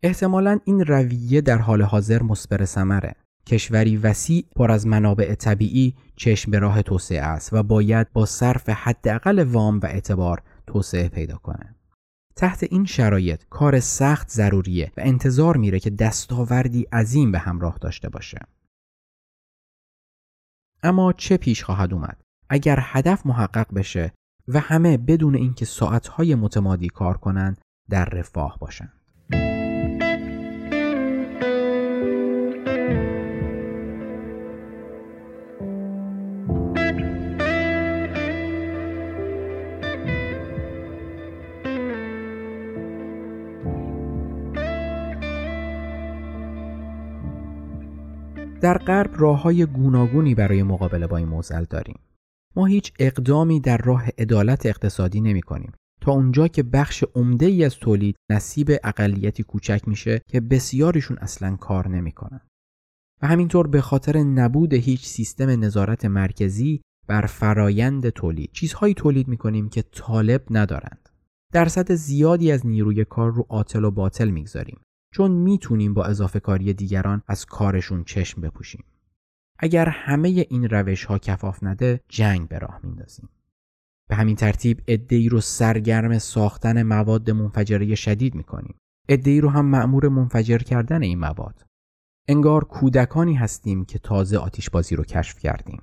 احتمالا 0.04 0.60
این 0.66 0.86
رویه 0.86 1.42
در 1.42 1.58
حال 1.58 1.82
حاضر 1.82 2.24
مصبر 2.24 2.66
سمره 2.66 3.16
کشوری 3.46 3.98
وسیع 3.98 4.46
پر 4.56 4.72
از 4.72 4.88
منابع 4.88 5.36
طبیعی 5.36 5.96
چشم 6.16 6.52
به 6.52 6.60
راه 6.60 6.82
توسعه 6.82 7.22
است 7.22 7.54
و 7.54 7.64
باید 7.64 8.14
با 8.14 8.26
صرف 8.26 8.70
حداقل 8.70 9.40
وام 9.40 9.80
و 9.80 9.86
اعتبار 9.86 10.44
توسعه 10.68 11.10
پیدا 11.10 11.38
کنه. 11.38 11.76
تحت 12.36 12.64
این 12.64 12.86
شرایط 12.86 13.44
کار 13.50 13.80
سخت 13.80 14.30
ضروریه 14.30 14.92
و 14.98 15.02
انتظار 15.04 15.58
میره 15.58 15.80
که 15.80 15.90
دستاوردی 15.90 16.82
عظیم 16.82 17.32
به 17.32 17.40
همراه 17.40 17.78
داشته 17.82 18.10
باشه. 18.10 18.40
اما 20.84 21.14
چه 21.14 21.38
پیش 21.38 21.64
خواهد 21.64 21.94
اومد؟ 21.94 22.22
اگر 22.54 22.80
هدف 22.82 23.26
محقق 23.26 23.74
بشه 23.74 24.12
و 24.48 24.60
همه 24.60 24.98
بدون 24.98 25.36
اینکه 25.36 25.66
ساعتهای 25.66 26.36
متمادی 26.36 26.88
کار 26.88 27.18
کنند 27.18 27.62
در 27.90 28.06
رفاه 28.06 28.58
باشند. 28.60 28.94
در 48.62 48.78
غرب 48.78 49.10
راه 49.14 49.42
های 49.42 49.66
گوناگونی 49.66 50.36
برای 50.36 50.64
مقابله 50.64 51.08
با 51.08 51.18
این 51.18 51.28
موزل 51.28 51.64
داریم. 51.64 52.00
ما 52.56 52.66
هیچ 52.66 52.94
اقدامی 53.00 53.60
در 53.60 53.78
راه 53.78 54.08
عدالت 54.18 54.66
اقتصادی 54.66 55.22
نمی 55.22 55.42
کنیم 55.42 55.72
تا 56.02 56.12
اونجا 56.12 56.48
که 56.48 56.64
بخش 56.64 57.04
عمده 57.16 57.46
ای 57.46 57.66
از 57.66 57.76
تولید 57.76 58.16
نصیب 58.32 58.72
اقلیتی 58.84 59.44
کوچک 59.44 59.88
میشه 59.88 60.22
که 60.28 60.40
بسیاریشون 60.40 61.18
اصلا 61.18 61.56
کار 61.56 61.88
نمی‌کنن. 61.88 62.42
و 63.22 63.28
همینطور 63.28 63.68
به 63.68 63.82
خاطر 63.82 64.18
نبود 64.18 64.74
هیچ 64.74 65.06
سیستم 65.06 65.50
نظارت 65.50 66.06
مرکزی 66.06 66.82
بر 67.08 67.26
فرایند 67.26 68.10
تولید 68.10 68.52
چیزهایی 68.54 68.94
تولید 68.94 69.28
می‌کنیم 69.28 69.70
که 69.70 69.82
طالب 69.82 70.44
ندارند. 70.50 71.10
درصد 71.54 71.94
زیادی 71.94 72.52
از 72.52 72.68
نیروی 72.68 73.06
کار 73.06 73.32
رو 73.32 73.46
عاطل 73.50 73.84
و 73.84 73.92
باطل 73.92 74.30
می‌گذاریم 74.30 74.80
چون 75.14 75.32
می‌تونیم 75.32 75.94
با 75.94 76.06
اضافه 76.06 76.40
کاری 76.40 76.74
دیگران 76.74 77.22
از 77.28 77.46
کارشون 77.46 78.04
چشم 78.04 78.42
بپوشیم. 78.42 78.84
اگر 79.64 79.90
همه 79.90 80.30
این 80.50 80.70
روش 80.70 81.06
ها 81.06 81.18
کفاف 81.18 81.64
نده 81.64 82.02
جنگ 82.10 82.48
به 82.48 82.60
راه 82.60 82.80
میندازیم. 82.84 83.30
به 84.10 84.16
همین 84.16 84.36
ترتیب 84.36 84.82
ادهی 84.88 85.30
رو 85.30 85.42
سرگرم 85.42 86.18
ساختن 86.18 86.84
مواد 86.84 87.32
منفجره 87.32 87.96
شدید 87.96 88.36
می‌کنیم. 88.36 88.76
ادهی 89.10 89.42
رو 89.42 89.50
هم 89.50 89.66
معمور 89.66 90.08
منفجر 90.08 90.58
کردن 90.58 91.04
این 91.04 91.20
مواد. 91.20 91.66
انگار 92.28 92.64
کودکانی 92.64 93.34
هستیم 93.34 93.86
که 93.86 94.00
تازه 94.00 94.38
آتیش 94.38 94.70
بازی 94.70 94.96
رو 94.96 95.04
کشف 95.04 95.40
کردیم. 95.40 95.82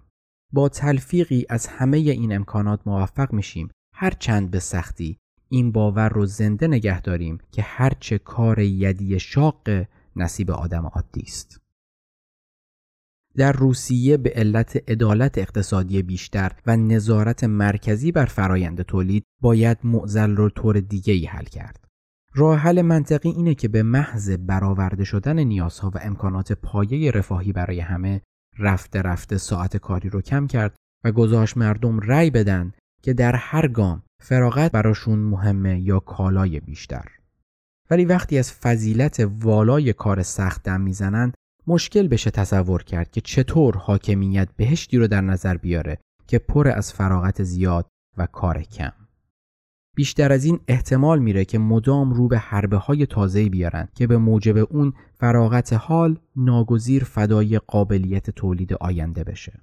با 0.52 0.68
تلفیقی 0.68 1.46
از 1.48 1.66
همه 1.66 1.98
این 1.98 2.34
امکانات 2.34 2.80
موفق 2.86 3.32
میشیم 3.32 3.68
هر 3.94 4.10
چند 4.10 4.50
به 4.50 4.58
سختی 4.58 5.18
این 5.48 5.72
باور 5.72 6.08
رو 6.08 6.26
زنده 6.26 6.66
نگه 6.66 7.00
داریم 7.00 7.38
که 7.52 7.62
هرچه 7.62 8.18
کار 8.18 8.58
یدی 8.58 9.20
شاق 9.20 9.68
نصیب 10.16 10.50
آدم 10.50 10.86
عادی 10.86 11.20
است. 11.20 11.60
در 13.38 13.52
روسیه 13.52 14.16
به 14.16 14.30
علت 14.30 14.90
عدالت 14.90 15.38
اقتصادی 15.38 16.02
بیشتر 16.02 16.52
و 16.66 16.76
نظارت 16.76 17.44
مرکزی 17.44 18.12
بر 18.12 18.24
فرایند 18.24 18.82
تولید 18.82 19.24
باید 19.42 19.78
معزل 19.84 20.36
رو 20.36 20.50
طور 20.50 20.80
دیگه 20.80 21.12
ای 21.12 21.26
حل 21.26 21.44
کرد. 21.44 21.84
راه 22.34 22.58
حل 22.58 22.82
منطقی 22.82 23.28
اینه 23.28 23.54
که 23.54 23.68
به 23.68 23.82
محض 23.82 24.30
برآورده 24.30 25.04
شدن 25.04 25.38
نیازها 25.38 25.90
و 25.94 25.98
امکانات 26.02 26.52
پایه 26.52 27.10
رفاهی 27.10 27.52
برای 27.52 27.80
همه 27.80 28.20
رفته 28.58 29.02
رفته 29.02 29.38
ساعت 29.38 29.76
کاری 29.76 30.08
رو 30.08 30.20
کم 30.20 30.46
کرد 30.46 30.76
و 31.04 31.12
گذاشت 31.12 31.56
مردم 31.56 32.00
رأی 32.00 32.30
بدن 32.30 32.72
که 33.02 33.12
در 33.12 33.36
هر 33.36 33.68
گام 33.68 34.02
فراغت 34.22 34.72
براشون 34.72 35.18
مهمه 35.18 35.80
یا 35.80 36.00
کالای 36.00 36.60
بیشتر. 36.60 37.04
ولی 37.90 38.04
وقتی 38.04 38.38
از 38.38 38.52
فضیلت 38.52 39.30
والای 39.40 39.92
کار 39.92 40.22
سخت 40.22 40.62
دم 40.62 40.80
می‌زنن 40.80 41.32
مشکل 41.68 42.08
بشه 42.08 42.30
تصور 42.30 42.82
کرد 42.82 43.10
که 43.10 43.20
چطور 43.20 43.76
حاکمیت 43.76 44.48
بهشتی 44.56 44.98
رو 44.98 45.06
در 45.06 45.20
نظر 45.20 45.56
بیاره 45.56 45.98
که 46.26 46.38
پر 46.38 46.68
از 46.68 46.92
فراغت 46.92 47.42
زیاد 47.42 47.86
و 48.16 48.26
کار 48.26 48.62
کم. 48.62 48.92
بیشتر 49.96 50.32
از 50.32 50.44
این 50.44 50.60
احتمال 50.68 51.18
میره 51.18 51.44
که 51.44 51.58
مدام 51.58 52.12
رو 52.12 52.28
به 52.28 52.38
حربه 52.38 52.76
های 52.76 53.06
تازه 53.06 53.48
بیارن 53.48 53.88
که 53.94 54.06
به 54.06 54.18
موجب 54.18 54.56
اون 54.72 54.92
فراغت 55.14 55.72
حال 55.72 56.18
ناگزیر 56.36 57.04
فدای 57.04 57.58
قابلیت 57.58 58.30
تولید 58.30 58.74
آینده 58.74 59.24
بشه. 59.24 59.60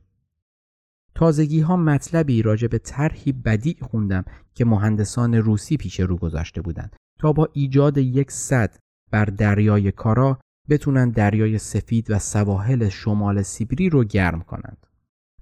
تازگی 1.16 1.60
ها 1.60 1.78
مطلبی 1.78 2.42
راجع 2.42 2.68
به 2.68 2.78
طرحی 2.78 3.32
بدی 3.32 3.78
خوندم 3.82 4.26
که 4.54 4.66
مهندسان 4.66 5.34
روسی 5.34 5.78
پیش 5.78 6.00
رو 6.00 6.18
گذاشته 6.18 6.62
بودند 6.62 6.96
تا 7.20 7.34
با 7.34 7.50
ایجاد 7.54 7.98
یک 7.98 8.32
صد 8.32 8.76
بر 9.12 9.26
دریای 9.26 9.92
کارا 9.92 10.40
بتونن 10.70 11.10
دریای 11.10 11.58
سفید 11.58 12.12
و 12.12 12.20
سواحل 12.20 12.90
شمال 12.90 13.42
سیبری 13.42 13.90
رو 13.90 14.04
گرم 14.04 14.42
کنند. 14.42 14.88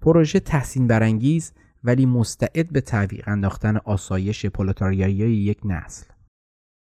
پروژه 0.02 0.40
تحسین 0.40 0.88
برانگیز 0.88 1.54
ولی 1.84 2.06
مستعد 2.06 2.70
به 2.70 2.82
تعویق 2.82 3.24
انداختن 3.28 3.78
آسایش 3.78 4.46
پولتاریایی 4.46 5.36
یک 5.36 5.60
نسل. 5.66 6.06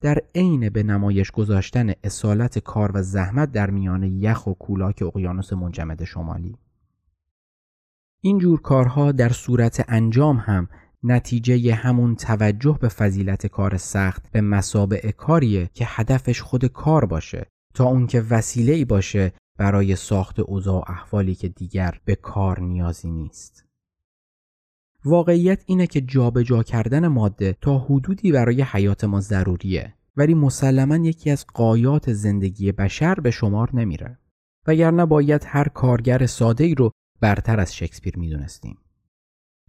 در 0.01 0.19
عین 0.35 0.69
به 0.69 0.83
نمایش 0.83 1.31
گذاشتن 1.31 1.93
اصالت 2.05 2.59
کار 2.59 2.91
و 2.95 3.03
زحمت 3.03 3.53
در 3.53 3.71
میان 3.71 4.03
یخ 4.03 4.47
و 4.47 4.55
کولاک 4.55 5.03
اقیانوس 5.03 5.53
منجمد 5.53 6.05
شمالی. 6.05 6.57
این 8.21 8.39
جور 8.39 8.61
کارها 8.61 9.13
در 9.13 9.29
صورت 9.29 9.85
انجام 9.89 10.37
هم 10.37 10.69
نتیجه 11.03 11.75
همون 11.75 12.17
توجه 12.17 12.79
به 12.81 12.89
فضیلت 12.89 13.47
کار 13.47 13.77
سخت 13.77 14.31
به 14.33 14.41
مسابع 14.41 15.11
کاریه 15.11 15.71
که 15.75 15.85
هدفش 15.89 16.41
خود 16.41 16.65
کار 16.65 17.05
باشه 17.05 17.47
تا 17.75 17.85
اون 17.85 18.07
که 18.07 18.21
وسیله 18.31 18.73
ای 18.73 18.85
باشه 18.85 19.33
برای 19.59 19.97
ساخت 19.97 20.41
اوضاع 20.41 20.91
احوالی 20.91 21.35
که 21.35 21.49
دیگر 21.49 22.01
به 22.05 22.15
کار 22.15 22.61
نیازی 22.61 23.11
نیست. 23.11 23.65
واقعیت 25.05 25.63
اینه 25.67 25.87
که 25.87 26.01
جابجا 26.01 26.43
جا 26.43 26.63
کردن 26.63 27.09
ماده 27.09 27.57
تا 27.61 27.79
حدودی 27.79 28.33
برای 28.33 28.63
حیات 28.63 29.05
ما 29.05 29.21
ضروریه 29.21 29.95
ولی 30.17 30.35
مسلما 30.35 30.97
یکی 30.97 31.31
از 31.31 31.47
قایات 31.55 32.13
زندگی 32.13 32.73
بشر 32.73 33.15
به 33.15 33.31
شمار 33.31 33.77
نمیره. 33.77 34.19
وگرنه 34.67 35.07
باید 35.07 35.45
هر 35.47 35.69
کارگر 35.69 36.27
ساده 36.27 36.65
ای 36.65 36.75
رو 36.75 36.91
برتر 37.21 37.61
از 37.61 37.77
شکسپیر 37.77 38.19
می‌دونستیم. 38.19 38.79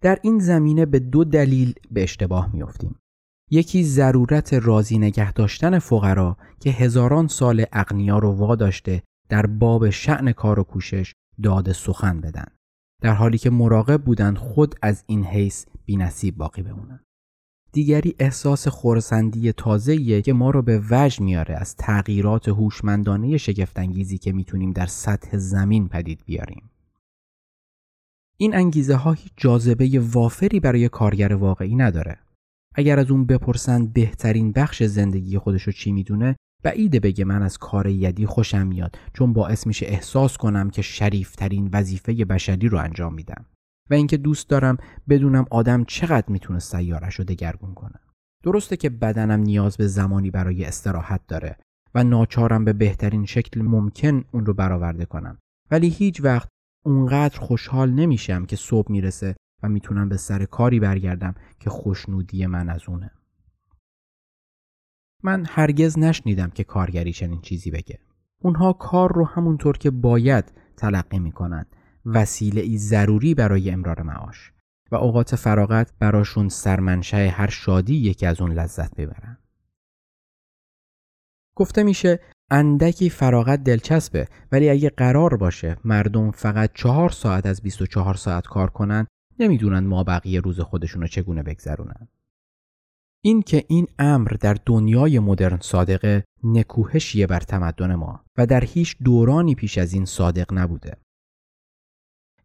در 0.01 0.19
این 0.21 0.39
زمینه 0.39 0.85
به 0.85 0.99
دو 0.99 1.23
دلیل 1.23 1.73
به 1.91 2.03
اشتباه 2.03 2.55
میافتیم. 2.55 2.95
یکی 3.51 3.83
ضرورت 3.83 4.53
راضی 4.53 4.97
نگه 4.97 5.31
داشتن 5.31 5.79
فقرا 5.79 6.37
که 6.59 6.69
هزاران 6.69 7.27
سال 7.27 7.65
اغنیا 7.71 8.17
رو 8.17 8.31
واداشته 8.31 9.03
در 9.29 9.45
باب 9.45 9.89
شعن 9.89 10.31
کار 10.31 10.59
و 10.59 10.63
کوشش 10.63 11.13
داد 11.43 11.71
سخن 11.71 12.21
بدن 12.21 12.47
در 13.01 13.13
حالی 13.13 13.37
که 13.37 13.49
مراقب 13.49 14.03
بودند 14.03 14.37
خود 14.37 14.75
از 14.81 15.03
این 15.07 15.25
حیث 15.25 15.65
بینصیب 15.85 16.37
باقی 16.37 16.61
بمونن. 16.61 16.99
دیگری 17.71 18.15
احساس 18.19 18.67
خورسندی 18.67 19.51
تازه‌ایه 19.51 20.21
که 20.21 20.33
ما 20.33 20.49
رو 20.49 20.61
به 20.61 20.83
وجد 20.89 21.21
میاره 21.21 21.55
از 21.55 21.75
تغییرات 21.75 22.47
هوشمندانه 22.47 23.37
شگفتانگیزی 23.37 24.17
که 24.17 24.31
می‌تونیم 24.31 24.71
در 24.71 24.85
سطح 24.85 25.37
زمین 25.37 25.87
پدید 25.87 26.21
بیاریم. 26.25 26.69
این 28.37 28.55
انگیزه 28.55 28.95
ها 28.95 29.11
هیچ 29.11 29.31
جاذبه 29.37 29.99
وافری 29.99 30.59
برای 30.59 30.89
کارگر 30.89 31.33
واقعی 31.33 31.75
نداره. 31.75 32.24
اگر 32.75 32.99
از 32.99 33.11
اون 33.11 33.25
بپرسن 33.25 33.87
بهترین 33.87 34.51
بخش 34.51 34.83
زندگی 34.83 35.37
خودشو 35.37 35.71
چی 35.71 35.91
می‌دونه 35.91 36.35
بعیده 36.63 36.99
بگه 36.99 37.25
من 37.25 37.43
از 37.43 37.57
کار 37.57 37.87
یدی 37.87 38.25
خوشم 38.25 38.67
میاد 38.67 38.99
چون 39.13 39.33
باعث 39.33 39.67
میشه 39.67 39.85
احساس 39.85 40.37
کنم 40.37 40.69
که 40.69 40.81
شریفترین 40.81 41.69
وظیفه 41.73 42.25
بشری 42.25 42.69
رو 42.69 42.77
انجام 42.77 43.13
میدم. 43.13 43.45
و 43.89 43.93
اینکه 43.93 44.17
دوست 44.17 44.49
دارم 44.49 44.77
بدونم 45.09 45.45
آدم 45.51 45.83
چقدر 45.83 46.25
می‌تونه 46.27 46.59
سیارش 46.59 47.15
رو 47.15 47.25
دگرگون 47.25 47.73
کنه. 47.73 47.99
درسته 48.43 48.77
که 48.77 48.89
بدنم 48.89 49.39
نیاز 49.39 49.77
به 49.77 49.87
زمانی 49.87 50.31
برای 50.31 50.65
استراحت 50.65 51.21
داره 51.27 51.57
و 51.95 52.03
ناچارم 52.03 52.65
به 52.65 52.73
بهترین 52.73 53.25
شکل 53.25 53.61
ممکن 53.61 54.23
اون 54.31 54.45
رو 54.45 54.53
برآورده 54.53 55.05
کنم. 55.05 55.37
ولی 55.71 55.89
هیچ 55.89 56.21
وقت 56.23 56.49
اونقدر 56.85 57.39
خوشحال 57.39 57.91
نمیشم 57.91 58.45
که 58.45 58.55
صبح 58.55 58.91
می‌رسه 58.91 59.35
می‌تونم 59.67 60.09
به 60.09 60.17
سر 60.17 60.45
کاری 60.45 60.79
برگردم 60.79 61.35
که 61.59 61.69
خوشنودی 61.69 62.45
من 62.45 62.69
از 62.69 62.81
اونه. 62.87 63.11
من 65.23 65.45
هرگز 65.49 65.99
نشنیدم 65.99 66.49
که 66.49 66.63
کارگری 66.63 67.13
چنین 67.13 67.41
چیزی 67.41 67.71
بگه. 67.71 67.99
اونها 68.41 68.73
کار 68.73 69.13
رو 69.13 69.25
همونطور 69.25 69.77
که 69.77 69.91
باید 69.91 70.51
تلقی 70.77 71.19
می‌کنن 71.19 71.65
وسیله 72.05 72.61
ای 72.61 72.77
ضروری 72.77 73.33
برای 73.33 73.71
امرار 73.71 74.01
معاش 74.01 74.51
و 74.91 74.95
اوقات 74.95 75.35
فراغت 75.35 75.93
براشون 75.99 76.49
سرمنشه 76.49 77.29
هر 77.29 77.49
شادی 77.49 77.95
یکی 77.95 78.25
از 78.25 78.41
اون 78.41 78.51
لذت 78.51 78.95
ببرن. 78.95 79.37
گفته 81.55 81.83
میشه 81.83 82.19
اندکی 82.51 83.09
فراغت 83.09 83.63
دلچسبه 83.63 84.27
ولی 84.51 84.69
اگه 84.69 84.89
قرار 84.89 85.37
باشه 85.37 85.77
مردم 85.83 86.31
فقط 86.31 86.71
چهار 86.73 87.09
ساعت 87.09 87.45
از 87.45 87.61
24 87.61 88.13
ساعت 88.15 88.47
کار 88.47 88.69
کنن 88.69 89.07
نمی‌دونن 89.39 89.87
ما 89.87 90.03
بقیه 90.03 90.39
روز 90.39 90.59
خودشون 90.59 91.01
رو 91.01 91.07
چگونه 91.07 91.43
بگذرونن. 91.43 92.07
این 93.23 93.41
که 93.41 93.65
این 93.67 93.87
امر 93.99 94.27
در 94.27 94.57
دنیای 94.65 95.19
مدرن 95.19 95.59
صادقه 95.61 96.23
نکوهشیه 96.43 97.27
بر 97.27 97.39
تمدن 97.39 97.95
ما 97.95 98.25
و 98.37 98.45
در 98.45 98.63
هیچ 98.63 98.97
دورانی 99.03 99.55
پیش 99.55 99.77
از 99.77 99.93
این 99.93 100.05
صادق 100.05 100.53
نبوده. 100.53 100.97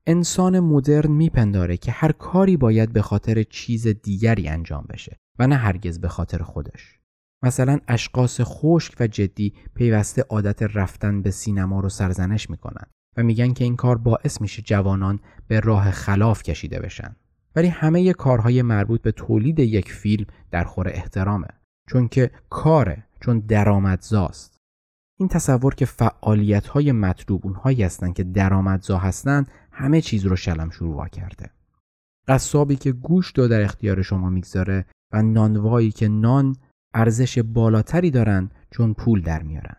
انسان 0.06 0.60
مدرن 0.60 1.10
میپنداره 1.10 1.76
که 1.76 1.92
هر 1.92 2.12
کاری 2.12 2.56
باید 2.56 2.92
به 2.92 3.02
خاطر 3.02 3.42
چیز 3.42 3.86
دیگری 3.86 4.48
انجام 4.48 4.86
بشه 4.88 5.16
و 5.38 5.46
نه 5.46 5.56
هرگز 5.56 6.00
به 6.00 6.08
خاطر 6.08 6.42
خودش. 6.42 6.98
مثلا 7.42 7.78
اشخاص 7.88 8.40
خشک 8.40 8.96
و 9.00 9.06
جدی 9.06 9.54
پیوسته 9.74 10.22
عادت 10.22 10.62
رفتن 10.62 11.22
به 11.22 11.30
سینما 11.30 11.80
رو 11.80 11.88
سرزنش 11.88 12.50
می‌کنن 12.50 12.86
و 13.20 13.22
میگن 13.22 13.52
که 13.52 13.64
این 13.64 13.76
کار 13.76 13.98
باعث 13.98 14.40
میشه 14.40 14.62
جوانان 14.62 15.20
به 15.48 15.60
راه 15.60 15.90
خلاف 15.90 16.42
کشیده 16.42 16.80
بشن. 16.80 17.16
ولی 17.56 17.68
همه 17.68 18.12
کارهای 18.12 18.62
مربوط 18.62 19.02
به 19.02 19.12
تولید 19.12 19.58
یک 19.58 19.92
فیلم 19.92 20.26
در 20.50 20.64
خور 20.64 20.88
احترامه 20.88 21.46
چون 21.88 22.08
که 22.08 22.30
کاره 22.50 23.04
چون 23.20 23.38
درآمدزاست. 23.38 24.56
این 25.18 25.28
تصور 25.28 25.74
که 25.74 25.86
فعالیت 25.86 26.66
های 26.66 26.92
مطلوب 26.92 27.46
اونهایی 27.46 27.82
هستند 27.82 28.14
که 28.14 28.24
درآمدزا 28.24 28.98
هستند 28.98 29.50
همه 29.72 30.00
چیز 30.00 30.26
رو 30.26 30.36
شلم 30.36 30.70
شروع 30.70 31.08
کرده. 31.08 31.50
قصابی 32.28 32.76
که 32.76 32.92
گوشت 32.92 33.38
رو 33.38 33.48
در 33.48 33.62
اختیار 33.62 34.02
شما 34.02 34.30
می‌گذاره 34.30 34.86
و 35.12 35.22
نانوایی 35.22 35.90
که 35.90 36.08
نان 36.08 36.56
ارزش 36.94 37.38
بالاتری 37.38 38.10
دارن 38.10 38.50
چون 38.70 38.94
پول 38.94 39.22
در 39.22 39.42
میارن. 39.42 39.76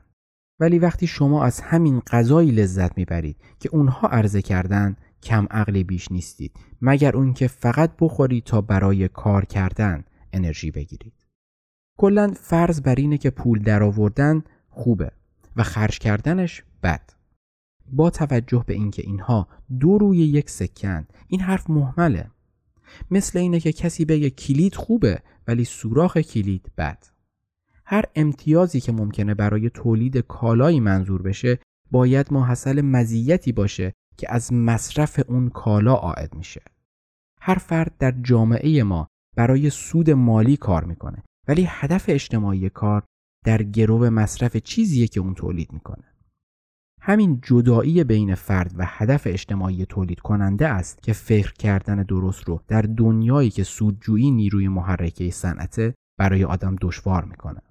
ولی 0.61 0.79
وقتی 0.79 1.07
شما 1.07 1.43
از 1.43 1.61
همین 1.61 1.99
غذایی 1.99 2.51
لذت 2.51 2.97
می‌برید 2.97 3.37
که 3.59 3.69
اونها 3.71 4.07
عرضه 4.07 4.41
کردن 4.41 4.95
کم 5.23 5.47
عقلی 5.51 5.83
بیش 5.83 6.11
نیستید. 6.11 6.51
مگر 6.81 7.15
اون 7.15 7.33
که 7.33 7.47
فقط 7.47 7.91
بخورید 7.99 8.43
تا 8.43 8.61
برای 8.61 9.07
کار 9.07 9.45
کردن 9.45 10.03
انرژی 10.33 10.71
بگیرید. 10.71 11.13
کلا 11.97 12.33
فرض 12.41 12.81
بر 12.81 12.95
اینه 12.95 13.17
که 13.17 13.29
پول 13.29 13.59
درآوردن 13.59 14.43
خوبه 14.69 15.11
و 15.55 15.63
خرج 15.63 15.99
کردنش 15.99 16.63
بد. 16.83 17.09
با 17.91 18.09
توجه 18.09 18.63
به 18.67 18.73
اینکه 18.73 19.01
اینها 19.05 19.47
دو 19.79 19.97
روی 19.97 20.17
یک 20.17 20.49
سکند 20.49 21.13
این 21.27 21.41
حرف 21.41 21.69
محمله. 21.69 22.31
مثل 23.11 23.39
اینه 23.39 23.59
که 23.59 23.73
کسی 23.73 24.05
بگه 24.05 24.29
کلید 24.29 24.75
خوبه 24.75 25.21
ولی 25.47 25.65
سوراخ 25.65 26.17
کلید 26.17 26.71
بد. 26.77 27.10
هر 27.91 28.05
امتیازی 28.15 28.79
که 28.79 28.91
ممکنه 28.91 29.33
برای 29.33 29.69
تولید 29.69 30.17
کالایی 30.17 30.79
منظور 30.79 31.21
بشه 31.21 31.59
باید 31.91 32.33
محصل 32.33 32.81
مزیتی 32.81 33.51
باشه 33.51 33.93
که 34.17 34.33
از 34.33 34.53
مصرف 34.53 35.19
اون 35.27 35.49
کالا 35.49 35.93
عائد 35.93 36.35
میشه 36.35 36.61
هر 37.41 37.55
فرد 37.55 37.97
در 37.99 38.11
جامعه 38.11 38.83
ما 38.83 39.07
برای 39.35 39.69
سود 39.69 40.09
مالی 40.09 40.57
کار 40.57 40.83
می‌کنه 40.83 41.23
ولی 41.47 41.65
هدف 41.69 42.05
اجتماعی 42.07 42.69
کار 42.69 43.03
در 43.45 43.63
گرو 43.63 44.09
مصرف 44.09 44.57
چیزیه 44.57 45.07
که 45.07 45.19
اون 45.19 45.33
تولید 45.33 45.73
می‌کنه 45.73 46.03
همین 47.01 47.39
جدایی 47.43 48.03
بین 48.03 48.35
فرد 48.35 48.73
و 48.77 48.83
هدف 48.87 49.27
اجتماعی 49.27 49.85
تولید 49.85 50.19
کننده 50.19 50.67
است 50.67 51.03
که 51.03 51.13
فکر 51.13 51.53
کردن 51.53 52.03
درست 52.03 52.43
رو 52.43 52.61
در 52.67 52.81
دنیایی 52.81 53.49
که 53.49 53.63
سودجویی 53.63 54.31
نیروی 54.31 54.67
محرکه 54.67 55.31
صنعت 55.31 55.95
برای 56.19 56.43
آدم 56.43 56.75
دشوار 56.81 57.25
می‌کنه. 57.25 57.61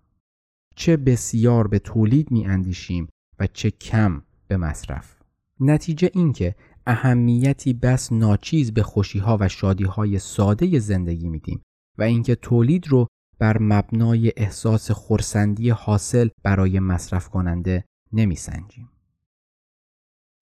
چه 0.75 0.97
بسیار 0.97 1.69
به 1.69 1.79
تولید 1.79 2.31
می 2.31 2.47
اندیشیم 2.47 3.09
و 3.39 3.47
چه 3.47 3.71
کم 3.71 4.23
به 4.49 4.57
مصرف. 4.57 5.17
نتیجه 5.61 6.11
این 6.15 6.33
که 6.33 6.55
اهمیتی 6.87 7.73
بس 7.73 8.13
ناچیز 8.13 8.75
به 8.75 8.83
خوشیها 8.83 9.37
و 9.41 9.49
شادیهای 9.49 10.19
ساده 10.19 10.79
زندگی 10.79 11.29
میدیم 11.29 11.63
و 11.99 12.03
اینکه 12.03 12.35
تولید 12.35 12.89
رو 12.89 13.07
بر 13.39 13.57
مبنای 13.61 14.33
احساس 14.37 14.91
خورسندی 14.91 15.71
حاصل 15.71 16.29
برای 16.43 16.81
مصرف 16.81 17.29
کننده 17.29 17.85
نمیسنجیم. 18.13 18.91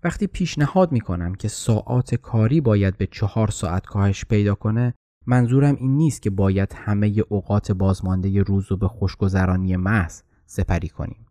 وقتی 0.05 0.27
پیشنهاد 0.27 0.93
می 0.93 1.01
کنم 1.01 1.35
که 1.35 1.49
ساعات 1.49 2.15
کاری 2.15 2.61
باید 2.61 2.99
به 2.99 3.07
چهار 3.07 3.51
ساعت 3.51 3.87
کاهش 3.87 4.25
پیدا 4.25 4.55
کنه 4.55 4.95
منظورم 5.29 5.75
این 5.75 5.97
نیست 5.97 6.23
که 6.23 6.31
باید 6.31 6.73
همه 6.77 7.23
اوقات 7.29 7.73
بازمانده 7.73 8.43
روز 8.43 8.71
رو 8.71 8.77
به 8.77 8.89
خوشگذرانی 8.89 9.77
محض 9.77 10.23
سپری 10.47 10.89
کنیم. 10.89 11.27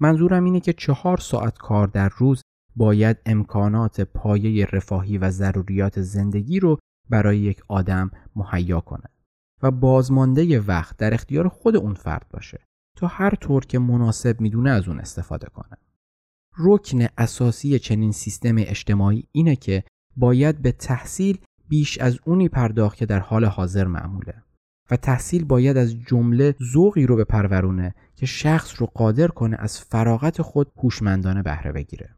منظورم 0.00 0.44
اینه 0.44 0.60
که 0.60 0.72
چهار 0.72 1.16
ساعت 1.16 1.58
کار 1.58 1.86
در 1.86 2.08
روز 2.16 2.42
باید 2.76 3.16
امکانات 3.26 4.00
پایه 4.00 4.66
رفاهی 4.66 5.18
و 5.18 5.30
ضروریات 5.30 6.00
زندگی 6.00 6.60
رو 6.60 6.78
برای 7.10 7.38
یک 7.38 7.62
آدم 7.68 8.10
مهیا 8.36 8.80
کنه 8.80 9.10
و 9.62 9.70
بازمانده 9.70 10.60
وقت 10.60 10.96
در 10.96 11.14
اختیار 11.14 11.48
خود 11.48 11.76
اون 11.76 11.94
فرد 11.94 12.26
باشه 12.32 12.60
تا 12.96 13.06
هر 13.06 13.34
طور 13.34 13.64
که 13.64 13.78
مناسب 13.78 14.40
می‌دونه 14.40 14.70
از 14.70 14.88
اون 14.88 15.00
استفاده 15.00 15.46
کنه. 15.46 15.78
رکن 16.58 17.06
اساسی 17.18 17.78
چنین 17.78 18.12
سیستم 18.12 18.54
اجتماعی 18.58 19.28
اینه 19.32 19.56
که 19.56 19.84
باید 20.16 20.62
به 20.62 20.72
تحصیل 20.72 21.38
بیش 21.68 21.98
از 21.98 22.18
اونی 22.24 22.48
پرداخت 22.48 22.96
که 22.96 23.06
در 23.06 23.20
حال 23.20 23.44
حاضر 23.44 23.86
معموله 23.86 24.42
و 24.90 24.96
تحصیل 24.96 25.44
باید 25.44 25.76
از 25.76 25.94
جمله 26.06 26.54
ذوقی 26.72 27.06
رو 27.06 27.16
به 27.16 27.24
پرورونه 27.24 27.94
که 28.16 28.26
شخص 28.26 28.80
رو 28.80 28.86
قادر 28.86 29.28
کنه 29.28 29.56
از 29.60 29.80
فراغت 29.80 30.42
خود 30.42 30.72
هوشمندانه 30.76 31.42
بهره 31.42 31.72
بگیره. 31.72 32.14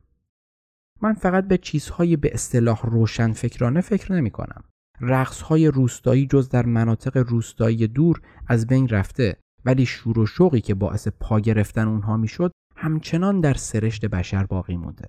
من 1.02 1.14
فقط 1.14 1.48
به 1.48 1.58
چیزهای 1.58 2.16
به 2.16 2.30
اصطلاح 2.34 2.86
روشن 2.86 3.32
فکرانه 3.32 3.80
فکر 3.80 4.12
نمی 4.12 4.30
کنم. 4.30 4.64
رقص 5.00 5.40
های 5.40 5.68
روستایی 5.68 6.26
جز 6.26 6.48
در 6.48 6.66
مناطق 6.66 7.16
روستایی 7.16 7.86
دور 7.86 8.20
از 8.46 8.66
بین 8.66 8.88
رفته 8.88 9.36
ولی 9.64 9.86
شور 9.86 10.18
و 10.18 10.26
شوقی 10.26 10.60
که 10.60 10.74
باعث 10.74 11.08
پا 11.08 11.40
گرفتن 11.40 11.88
اونها 11.88 12.16
می‌شد 12.16 12.52
همچنان 12.76 13.40
در 13.40 13.54
سرشت 13.54 14.06
بشر 14.06 14.46
باقی 14.46 14.76
مونده. 14.76 15.08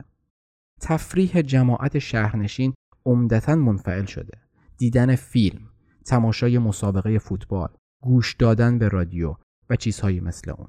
تفریح 0.81 1.41
جماعت 1.41 1.99
شهرنشین 1.99 2.73
عمدتا 3.05 3.55
منفعل 3.55 4.05
شده. 4.05 4.37
دیدن 4.77 5.15
فیلم، 5.15 5.61
تماشای 6.05 6.57
مسابقه 6.57 7.19
فوتبال، 7.19 7.69
گوش 8.03 8.33
دادن 8.33 8.79
به 8.79 8.87
رادیو 8.87 9.35
و 9.69 9.75
چیزهایی 9.75 10.19
مثل 10.19 10.51
اون. 10.51 10.67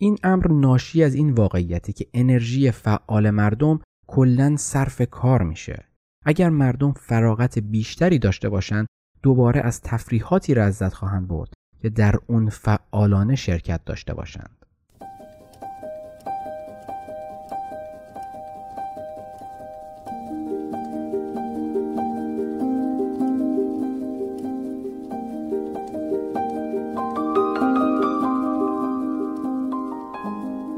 این 0.00 0.18
امر 0.24 0.52
ناشی 0.52 1.04
از 1.04 1.14
این 1.14 1.30
واقعیتی 1.30 1.92
که 1.92 2.06
انرژی 2.14 2.70
فعال 2.70 3.30
مردم 3.30 3.80
کلا 4.06 4.56
صرف 4.56 5.02
کار 5.10 5.42
میشه. 5.42 5.84
اگر 6.24 6.50
مردم 6.50 6.92
فراغت 6.92 7.58
بیشتری 7.58 8.18
داشته 8.18 8.48
باشند، 8.48 8.86
دوباره 9.22 9.60
از 9.60 9.80
تفریحاتی 9.80 10.54
لذت 10.54 10.92
خواهند 10.92 11.28
برد 11.28 11.52
که 11.82 11.90
در 11.90 12.14
اون 12.26 12.48
فعالانه 12.48 13.34
شرکت 13.34 13.84
داشته 13.84 14.14
باشند. 14.14 14.61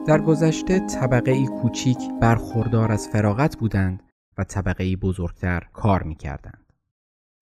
در 0.06 0.20
گذشته 0.20 0.80
طبقه 0.80 1.30
ای 1.30 1.46
کوچیک 1.46 1.98
برخوردار 2.20 2.92
از 2.92 3.08
فراغت 3.08 3.56
بودند 3.56 4.02
و 4.38 4.44
طبقه 4.44 4.84
ای 4.84 4.96
بزرگتر 4.96 5.68
کار 5.72 6.02
می 6.02 6.14
کردند. 6.14 6.72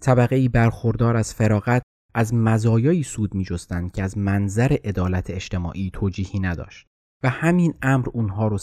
طبقه 0.03 0.37
ای 0.37 0.49
برخوردار 0.49 1.17
از 1.17 1.35
فراغت 1.35 1.83
از 2.15 2.35
مزایایی 2.35 3.03
سود 3.03 3.35
می 3.35 3.45
جستند 3.45 3.93
که 3.93 4.03
از 4.03 4.19
منظر 4.19 4.77
عدالت 4.85 5.31
اجتماعی 5.31 5.91
توجیهی 5.93 6.41
نداشت 6.41 6.87
و 7.23 7.29
همین 7.29 7.75
امر 7.83 8.09
اونها 8.13 8.49
رو 8.49 8.59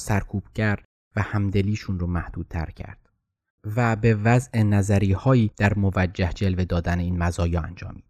کرد 0.56 0.86
و 1.16 1.22
همدلیشون 1.22 2.00
رو 2.00 2.08
محدودتر 2.08 2.66
کرد 2.66 3.10
و 3.76 3.96
به 3.96 4.16
وضع 4.16 4.64
نظری 4.64 5.12
هایی 5.12 5.52
در 5.58 5.74
موجه 5.74 6.30
جلوه 6.34 6.66
دادن 6.66 7.00
این 7.00 7.18
مزایا 7.18 7.62
انجامید. 7.62 8.06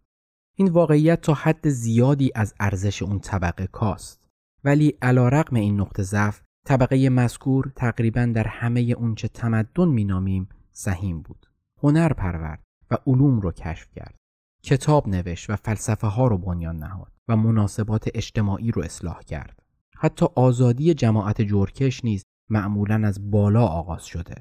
این 0.54 0.68
واقعیت 0.68 1.20
تا 1.20 1.34
حد 1.34 1.68
زیادی 1.68 2.30
از 2.34 2.54
ارزش 2.60 3.02
اون 3.02 3.18
طبقه 3.18 3.66
کاست. 3.66 4.19
ولی 4.64 4.94
علا 5.02 5.28
رقم 5.28 5.56
این 5.56 5.80
نقطه 5.80 6.02
ضعف 6.02 6.42
طبقه 6.66 7.08
مذکور 7.08 7.72
تقریبا 7.76 8.32
در 8.34 8.46
همه 8.46 8.80
اونچه 8.80 9.28
تمدن 9.28 9.88
مینامیم 9.88 10.48
سهیم 10.72 11.22
بود. 11.22 11.46
هنر 11.82 12.12
پرورد 12.12 12.62
و 12.90 12.96
علوم 13.06 13.40
رو 13.40 13.52
کشف 13.52 13.88
کرد. 13.92 14.14
کتاب 14.62 15.08
نوشت 15.08 15.50
و 15.50 15.56
فلسفه 15.56 16.06
ها 16.06 16.26
رو 16.26 16.38
بنیان 16.38 16.76
نهاد 16.76 17.12
و 17.28 17.36
مناسبات 17.36 18.08
اجتماعی 18.14 18.70
رو 18.70 18.82
اصلاح 18.82 19.20
کرد. 19.22 19.62
حتی 19.96 20.26
آزادی 20.34 20.94
جماعت 20.94 21.42
جورکش 21.42 22.04
نیز 22.04 22.22
معمولا 22.50 23.02
از 23.06 23.30
بالا 23.30 23.66
آغاز 23.66 24.04
شده. 24.04 24.34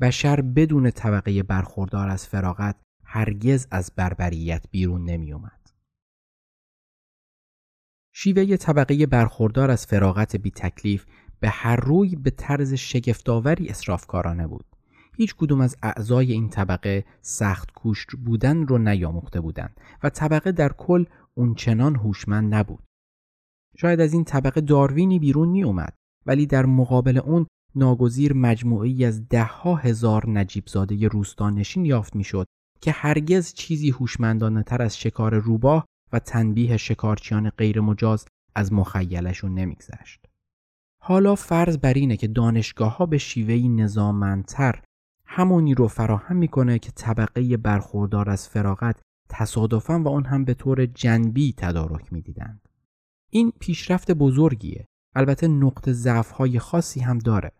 بشر 0.00 0.40
بدون 0.40 0.90
طبقه 0.90 1.42
برخوردار 1.42 2.08
از 2.08 2.26
فراغت 2.26 2.76
هرگز 3.04 3.66
از 3.70 3.92
بربریت 3.96 4.64
بیرون 4.70 5.04
نمی 5.04 5.32
اومد. 5.32 5.57
شیوه 8.20 8.56
طبقه 8.56 9.06
برخوردار 9.06 9.70
از 9.70 9.86
فراغت 9.86 10.36
بی 10.36 10.50
تکلیف 10.50 11.04
به 11.40 11.48
هر 11.48 11.76
روی 11.76 12.16
به 12.16 12.30
طرز 12.30 12.74
شگفتآوری 12.74 13.68
اصرافکارانه 13.68 14.46
بود. 14.46 14.64
هیچ 15.16 15.34
کدوم 15.34 15.60
از 15.60 15.76
اعضای 15.82 16.32
این 16.32 16.48
طبقه 16.48 17.04
سخت 17.22 17.72
کوش 17.72 18.06
بودن 18.24 18.66
رو 18.66 18.78
نیاموخته 18.78 19.40
بودند 19.40 19.80
و 20.02 20.10
طبقه 20.10 20.52
در 20.52 20.72
کل 20.72 21.04
اونچنان 21.34 21.96
هوشمند 21.96 22.54
نبود. 22.54 22.82
شاید 23.76 24.00
از 24.00 24.12
این 24.12 24.24
طبقه 24.24 24.60
داروینی 24.60 25.18
بیرون 25.18 25.48
می 25.48 25.62
اومد 25.62 25.94
ولی 26.26 26.46
در 26.46 26.66
مقابل 26.66 27.18
اون 27.18 27.46
ناگزیر 27.74 28.32
مجموعی 28.32 29.04
از 29.04 29.28
دهها 29.28 29.76
هزار 29.76 30.30
نجیبزاده 30.30 31.08
روستانشین 31.08 31.84
یافت 31.84 32.16
می‌شد 32.16 32.46
که 32.80 32.90
هرگز 32.90 33.52
چیزی 33.52 33.90
هوشمندانه 33.90 34.62
تر 34.62 34.82
از 34.82 34.98
شکار 34.98 35.34
روباه 35.34 35.86
و 36.12 36.18
تنبیه 36.18 36.76
شکارچیان 36.76 37.50
غیرمجاز 37.50 38.26
از 38.54 38.72
مخیلشون 38.72 39.54
نمیگذشت. 39.54 40.26
حالا 41.02 41.34
فرض 41.34 41.78
بر 41.78 41.92
اینه 41.92 42.16
که 42.16 42.26
دانشگاه 42.26 42.96
ها 42.96 43.06
به 43.06 43.18
شیوهی 43.18 43.68
نظامندتر 43.68 44.82
همونی 45.24 45.74
رو 45.74 45.88
فراهم 45.88 46.36
می‌کنه 46.36 46.78
که 46.78 46.90
طبقه 46.90 47.56
برخوردار 47.56 48.30
از 48.30 48.48
فراغت 48.48 49.00
تصادفا 49.28 49.98
و 49.98 50.08
اون 50.08 50.24
هم 50.24 50.44
به 50.44 50.54
طور 50.54 50.86
جنبی 50.86 51.54
تدارک 51.56 52.12
می‌دیدند. 52.12 52.68
این 53.30 53.52
پیشرفت 53.60 54.10
بزرگیه. 54.10 54.86
البته 55.14 55.48
نقط 55.48 55.90
ضعف 55.90 56.30
های 56.30 56.58
خاصی 56.58 57.00
هم 57.00 57.18
داره. 57.18 57.52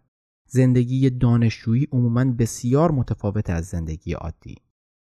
زندگی 0.48 1.10
دانشجویی 1.10 1.88
عموما 1.92 2.24
بسیار 2.24 2.90
متفاوت 2.90 3.50
از 3.50 3.66
زندگی 3.66 4.12
عادی 4.12 4.56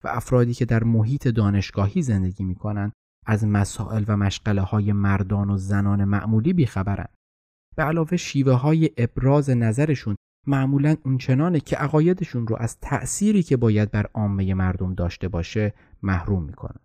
و 0.03 0.07
افرادی 0.07 0.53
که 0.53 0.65
در 0.65 0.83
محیط 0.83 1.27
دانشگاهی 1.27 2.01
زندگی 2.01 2.43
می‌کنن 2.43 2.91
از 3.25 3.45
مسائل 3.45 4.03
و 4.07 4.17
مشغله 4.17 4.61
های 4.61 4.93
مردان 4.93 5.49
و 5.49 5.57
زنان 5.57 6.03
معمولی 6.03 6.53
بیخبرن. 6.53 7.07
به 7.75 7.83
علاوه 7.83 8.17
شیوه 8.17 8.53
های 8.53 8.89
ابراز 8.97 9.49
نظرشون 9.49 10.15
معمولا 10.47 10.95
اونچنانه 11.05 11.59
که 11.59 11.75
عقایدشون 11.75 12.47
رو 12.47 12.55
از 12.59 12.79
تأثیری 12.79 13.43
که 13.43 13.57
باید 13.57 13.91
بر 13.91 14.05
عامه 14.13 14.53
مردم 14.53 14.93
داشته 14.93 15.27
باشه 15.27 15.73
محروم 16.03 16.43
می‌کنه. 16.43 16.79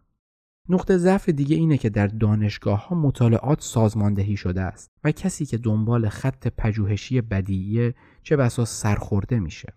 نقطه 0.69 0.97
ضعف 0.97 1.29
دیگه 1.29 1.57
اینه 1.57 1.79
که 1.79 1.91
در 1.91 2.07
دانشگاه 2.07 2.89
ها 2.89 2.97
مطالعات 2.97 3.61
سازماندهی 3.61 4.37
شده 4.37 4.61
است 4.61 4.91
و 5.05 5.13
کسی 5.13 5.47
که 5.47 5.59
دنبال 5.59 6.09
خط 6.09 6.49
پژوهشی 6.49 7.21
بدیعیه 7.21 7.95
چه 8.23 8.37
بسا 8.37 8.65
سرخورده 8.65 9.41
میشه. 9.41 9.73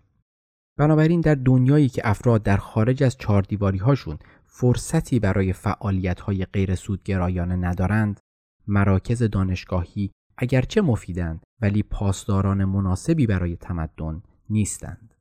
بنابراین 0.78 1.20
در 1.20 1.34
دنیایی 1.34 1.88
که 1.88 2.02
افراد 2.04 2.42
در 2.42 2.56
خارج 2.56 3.02
از 3.02 3.16
چهاردیواری 3.16 3.78
هاشون 3.78 4.18
فرصتی 4.56 5.18
برای 5.20 5.52
فعالیت 5.52 6.20
های 6.20 6.44
غیر 6.44 6.74
سودگرایانه 6.74 7.56
ندارند، 7.56 8.20
مراکز 8.66 9.22
دانشگاهی 9.22 10.10
اگرچه 10.36 10.80
مفیدند 10.80 11.42
ولی 11.60 11.82
پاسداران 11.82 12.64
مناسبی 12.64 13.26
برای 13.26 13.56
تمدن 13.56 14.22
نیستند. 14.50 15.14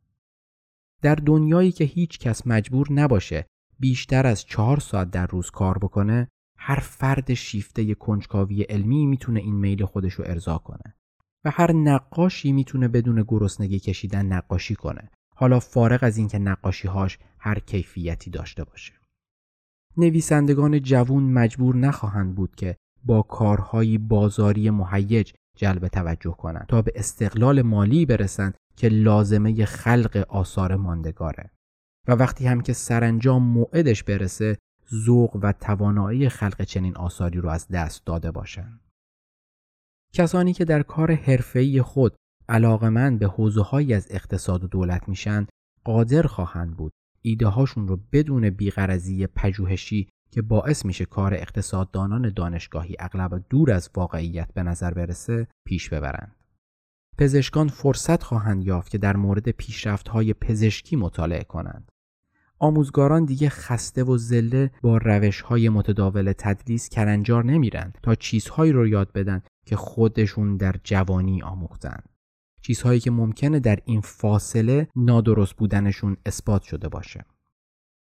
در 1.02 1.16
دنیایی 1.16 1.72
که 1.72 1.84
هیچ 1.84 2.20
کس 2.20 2.48
مجبور 2.48 2.92
نباشه 2.92 3.46
بیشتر 3.80 4.28
از 4.28 4.46
چهار 4.46 4.80
ساعت 4.80 5.12
در 5.12 5.28
روز 5.28 5.50
کار 5.50 5.78
بکنه، 5.78 6.28
هر 6.58 6.80
فرد 6.80 7.34
شیفته 7.34 7.96
کنجکاوی 7.96 8.62
علمی 8.62 9.06
می‌تونه 9.06 9.40
این 9.40 9.56
میل 9.56 9.86
خودش 9.86 10.14
رو 10.14 10.26
ارضا 10.28 10.58
کنه. 10.58 10.96
و 11.46 11.52
هر 11.52 11.72
نقاشی 11.72 12.52
می‌تونه 12.52 12.88
بدون 12.88 13.24
گرسنگی 13.28 13.80
کشیدن 13.80 14.26
نقاشی 14.26 14.76
کنه 14.76 15.12
حالا 15.36 15.60
فارغ 15.60 16.00
از 16.04 16.18
اینکه 16.18 16.40
نقاشیهاش 16.40 17.18
هر 17.40 17.60
کیفیتی 17.60 18.30
داشته 18.30 18.64
باشه 18.64 19.03
نویسندگان 19.98 20.82
جوون 20.82 21.24
مجبور 21.24 21.76
نخواهند 21.76 22.36
بود 22.36 22.56
که 22.56 22.76
با 23.06 23.22
کارهای 23.22 23.98
بازاری 23.98 24.70
مهیج 24.70 25.34
جلب 25.58 25.88
توجه 25.88 26.32
کنند 26.32 26.66
تا 26.68 26.82
به 26.82 26.92
استقلال 26.96 27.62
مالی 27.62 28.06
برسند 28.06 28.58
که 28.78 28.90
لازمه 28.90 29.66
خلق 29.66 30.26
آثار 30.30 30.76
ماندگاره 30.76 31.52
و 32.08 32.12
وقتی 32.12 32.48
هم 32.48 32.62
که 32.62 32.74
سرانجام 32.74 33.44
موعدش 33.44 34.04
برسه 34.04 34.58
ذوق 34.94 35.40
و 35.42 35.52
توانایی 35.52 36.30
خلق 36.30 36.62
چنین 36.62 36.96
آثاری 36.96 37.40
رو 37.40 37.50
از 37.50 37.68
دست 37.68 38.06
داده 38.06 38.32
باشند. 38.32 38.80
کسانی 40.14 40.54
که 40.54 40.66
در 40.66 40.84
کار 40.84 41.12
حرفه‌ای 41.12 41.82
خود 41.82 42.16
علاقمند 42.50 43.20
به 43.20 43.28
حوزه‌هایی 43.28 43.94
از 43.94 44.08
اقتصاد 44.10 44.64
و 44.64 44.68
دولت 44.68 45.10
میشن 45.10 45.48
قادر 45.84 46.22
خواهند 46.22 46.78
بود 46.78 46.92
ایده 47.26 47.48
هاشون 47.48 47.88
رو 47.88 48.00
بدون 48.12 48.50
بیغرزی 48.50 49.28
پژوهشی 49.28 50.08
که 50.32 50.42
باعث 50.42 50.86
میشه 50.86 51.06
کار 51.06 51.34
اقتصاددانان 51.34 52.30
دانشگاهی 52.30 52.96
اغلب 53.00 53.44
دور 53.50 53.72
از 53.72 53.90
واقعیت 53.96 54.54
به 54.54 54.64
نظر 54.64 54.94
برسه 54.94 55.48
پیش 55.66 55.90
ببرند. 55.90 56.36
پزشکان 57.18 57.68
فرصت 57.68 58.24
خواهند 58.24 58.64
یافت 58.64 58.92
که 58.92 58.98
در 58.98 59.16
مورد 59.16 59.50
پیشرفت‌های 59.50 60.34
پزشکی 60.34 60.96
مطالعه 60.96 61.44
کنند. 61.44 61.92
آموزگاران 62.60 63.26
دیگه 63.26 63.50
خسته 63.50 64.04
و 64.04 64.18
زله 64.18 64.72
با 64.82 64.98
روش 64.98 65.42
های 65.42 65.70
متداول 65.70 66.34
تدریس 66.38 66.90
کرنجار 66.90 67.46
نمیرند 67.46 67.98
تا 68.04 68.16
چیزهایی 68.16 68.72
رو 68.72 68.88
یاد 68.88 69.12
بدن 69.12 69.42
که 69.66 69.76
خودشون 69.76 70.58
در 70.58 70.76
جوانی 70.84 71.42
آموختند. 71.42 72.10
چیزهایی 72.64 73.00
که 73.00 73.12
ممکنه 73.12 73.60
در 73.60 73.80
این 73.86 74.02
فاصله 74.02 74.88
نادرست 74.96 75.54
بودنشون 75.54 76.18
اثبات 76.26 76.64
شده 76.64 76.90
باشه. 76.90 77.26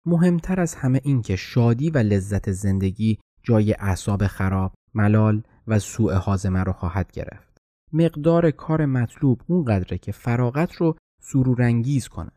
مهمتر 0.06 0.60
از 0.60 0.74
همه 0.74 1.00
این 1.04 1.22
که 1.22 1.36
شادی 1.36 1.90
و 1.90 1.98
لذت 1.98 2.52
زندگی 2.52 3.18
جای 3.42 3.72
اعصاب 3.72 4.26
خراب، 4.26 4.74
ملال 4.94 5.42
و 5.66 5.78
سوء 5.78 6.14
حازمه 6.14 6.62
رو 6.62 6.72
خواهد 6.72 7.12
گرفت. 7.12 7.58
مقدار 7.92 8.50
کار 8.50 8.86
مطلوب 8.86 9.42
اونقدره 9.46 9.98
که 9.98 10.12
فراغت 10.12 10.72
رو 10.72 10.96
سرورانگیز 11.22 12.08
کنه. 12.08 12.30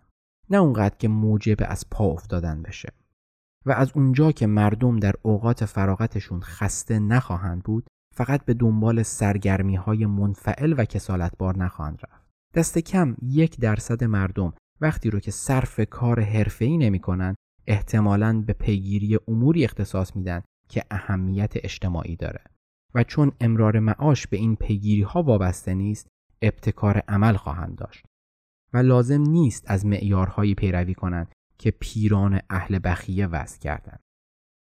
نه 0.50 0.58
اونقدر 0.58 0.96
که 0.98 1.08
موجب 1.08 1.58
از 1.60 1.90
پا 1.90 2.06
افتادن 2.06 2.62
بشه. 2.62 2.94
و 3.66 3.72
از 3.72 3.92
اونجا 3.96 4.32
که 4.32 4.48
مردم 4.48 5.00
در 5.00 5.14
اوقات 5.22 5.66
فراغتشون 5.66 6.42
خسته 6.42 7.00
نخواهند 7.00 7.64
بود 7.64 7.88
فقط 8.16 8.46
به 8.46 8.54
دنبال 8.54 9.04
سرگرمی 9.04 9.76
های 9.76 10.06
منفعل 10.06 10.74
و 10.78 10.86
کسالتبار 10.86 11.58
نخواهند 11.58 12.00
رفت. 12.04 12.24
دست 12.54 12.78
کم 12.78 13.16
یک 13.22 13.60
درصد 13.60 14.04
مردم 14.04 14.54
وقتی 14.82 15.10
رو 15.10 15.20
که 15.20 15.32
صرف 15.32 15.80
کار 15.90 16.20
حرفه‌ای 16.20 16.78
نمی‌کنن 16.78 17.36
احتمالاً 17.68 18.42
به 18.42 18.54
پیگیری 18.54 19.20
اموری 19.28 19.64
اختصاص 19.64 20.16
میدن 20.16 20.42
که 20.70 20.84
اهمیت 20.92 21.54
اجتماعی 21.56 22.16
داره. 22.16 22.44
و 22.96 23.04
چون 23.04 23.32
امرار 23.42 23.80
معاش 23.80 24.28
به 24.28 24.38
این 24.38 24.56
پیگیری 24.56 25.02
ها 25.02 25.24
وابسته 25.24 25.74
نیست 25.74 26.08
ابتکار 26.42 27.04
عمل 27.08 27.36
خواهند 27.36 27.76
داشت. 27.76 28.06
و 28.74 28.78
لازم 28.78 29.22
نیست 29.22 29.64
از 29.68 29.86
معیارهایی 29.86 30.56
پیروی 30.56 30.94
کنند 30.94 31.32
که 31.58 31.72
پیران 31.72 32.40
اهل 32.50 32.80
بخیه 32.84 33.28
وضع 33.28 33.60
کردند. 33.60 34.00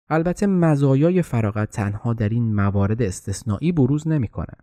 البته 0.09 0.47
مزایای 0.47 1.21
فراغت 1.21 1.69
تنها 1.69 2.13
در 2.13 2.29
این 2.29 2.55
موارد 2.55 3.01
استثنایی 3.01 3.71
بروز 3.71 4.07
نمی‌کنه. 4.07 4.53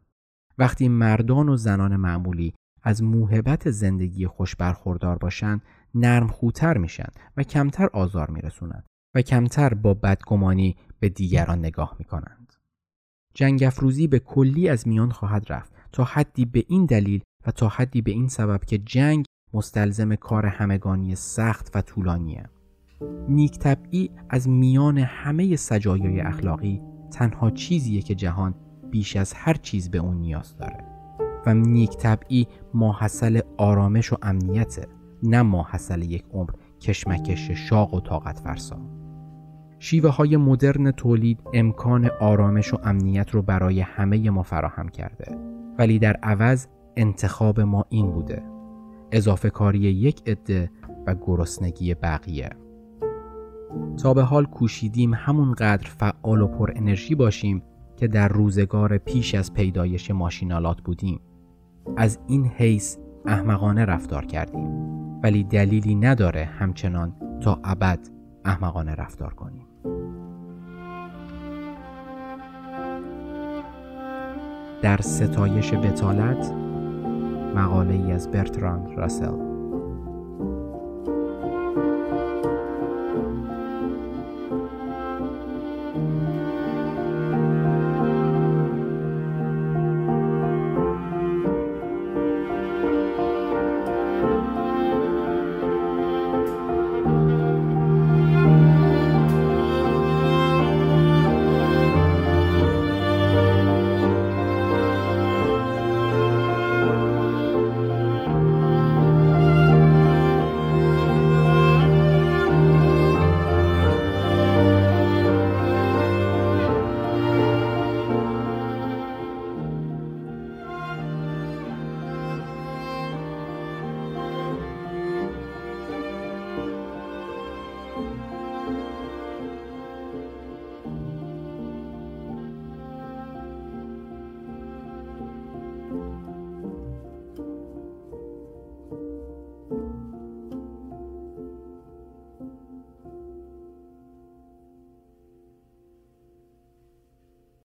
وقتی 0.59 0.89
مردان 0.89 1.49
و 1.49 1.57
زنان 1.57 1.97
معمولی 1.97 2.55
از 2.83 3.03
موهبت 3.03 3.71
زندگی 3.71 4.27
خوش 4.27 4.57
برخوردار 4.57 5.19
باشند 5.19 5.63
نرم 5.95 6.27
خوتر 6.29 6.79
میشن 6.79 7.09
و 7.37 7.43
کمتر 7.43 7.89
آزار 7.93 8.31
میرسونند 8.31 8.87
و 9.15 9.23
کمتر 9.23 9.75
با 9.75 9.95
بدگمانی 9.95 10.77
به 11.01 11.09
دیگران 11.09 11.59
نگاه 11.59 11.97
می‌کنند. 11.99 12.53
جنگ 13.35 13.63
افروزی 13.63 14.07
به 14.07 14.19
کلی 14.19 14.69
از 14.69 14.89
میان 14.89 15.11
خواهد 15.11 15.53
رفت 15.53 15.73
تا 15.93 16.05
حدی 16.05 16.45
به 16.45 16.65
این 16.69 16.87
دلیل 16.87 17.23
و 17.47 17.51
تا 17.51 17.69
حدی 17.69 18.03
به 18.03 18.11
این 18.11 18.29
سبب 18.29 18.65
که 18.65 18.79
جنگ 18.79 19.25
مستلزم 19.55 20.15
کار 20.15 20.47
همگانی 20.47 21.15
سخت 21.15 21.71
و 21.77 21.83
طولانیه. 21.83 22.49
نیک 23.29 23.59
طبعی 23.59 24.11
از 24.31 24.49
میان 24.49 24.99
همه 24.99 25.57
سجایای 25.57 26.21
اخلاقی 26.21 26.83
تنها 27.11 27.51
چیزیه 27.51 28.03
که 28.03 28.15
جهان 28.15 28.55
بیش 28.91 29.17
از 29.17 29.33
هر 29.35 29.55
چیز 29.55 29.91
به 29.91 29.99
اون 29.99 30.17
نیاز 30.17 30.57
داره. 30.57 30.85
و 31.47 31.55
نیک 31.55 31.97
طبعی 31.97 32.47
ماحصل 32.75 33.41
آرامش 33.57 34.13
و 34.13 34.17
امنیته 34.23 34.87
نه 35.23 35.43
ماحصل 35.43 36.03
یک 36.03 36.25
عمر 36.33 36.51
کشمکش 36.81 37.51
شاق 37.51 37.95
و 37.95 38.01
طاقت 38.01 38.39
فرسا. 38.39 38.79
شیوه 39.79 40.11
های 40.11 40.37
مدرن 40.37 40.91
تولید 40.91 41.41
امکان 41.55 42.11
آرامش 42.21 42.75
و 42.75 42.79
امنیت 42.85 43.31
رو 43.31 43.43
برای 43.43 43.81
همه 43.81 44.31
ما 44.31 44.43
فراهم 44.43 44.89
کرده. 44.89 45.39
ولی 45.79 45.99
در 45.99 46.17
عوض 46.23 46.67
انتخاب 46.97 47.61
ما 47.61 47.85
این 47.89 48.11
بوده. 48.11 48.43
اضافه 49.13 49.51
کاری 49.51 49.79
یک 49.79 50.23
عده 50.27 50.71
و 51.07 51.15
گرسنگی 51.15 51.95
بقیه. 51.95 52.51
تا 54.03 54.15
به 54.15 54.23
حال 54.23 54.45
کوشیدیم 54.45 55.15
همونقدر 55.15 55.89
فعال 55.89 56.43
و 56.43 56.47
پر 56.47 56.73
انرژی 56.77 57.15
باشیم 57.15 57.63
که 57.97 58.09
در 58.09 58.29
روزگار 58.29 58.99
پیش 58.99 59.35
از 59.35 59.55
پیدایش 59.55 60.11
ماشینالات 60.11 60.81
بودیم. 60.81 61.21
از 61.97 62.19
این 62.27 62.47
حیث 62.47 62.97
احمقانه 63.27 63.85
رفتار 63.85 64.25
کردیم. 64.25 64.95
ولی 65.23 65.45
دلیلی 65.45 65.95
نداره 65.95 66.45
همچنان 66.45 67.17
تا 67.41 67.61
ابد 67.65 67.99
احمقانه 68.45 68.95
رفتار 68.95 69.35
کنیم. 69.35 69.67
در 74.83 75.01
ستایش 75.01 75.75
بتالت 75.75 76.53
مقاله 77.55 77.95
ای 77.95 78.13
از 78.13 78.31
برتراند 78.31 78.99
راسل. 78.99 79.54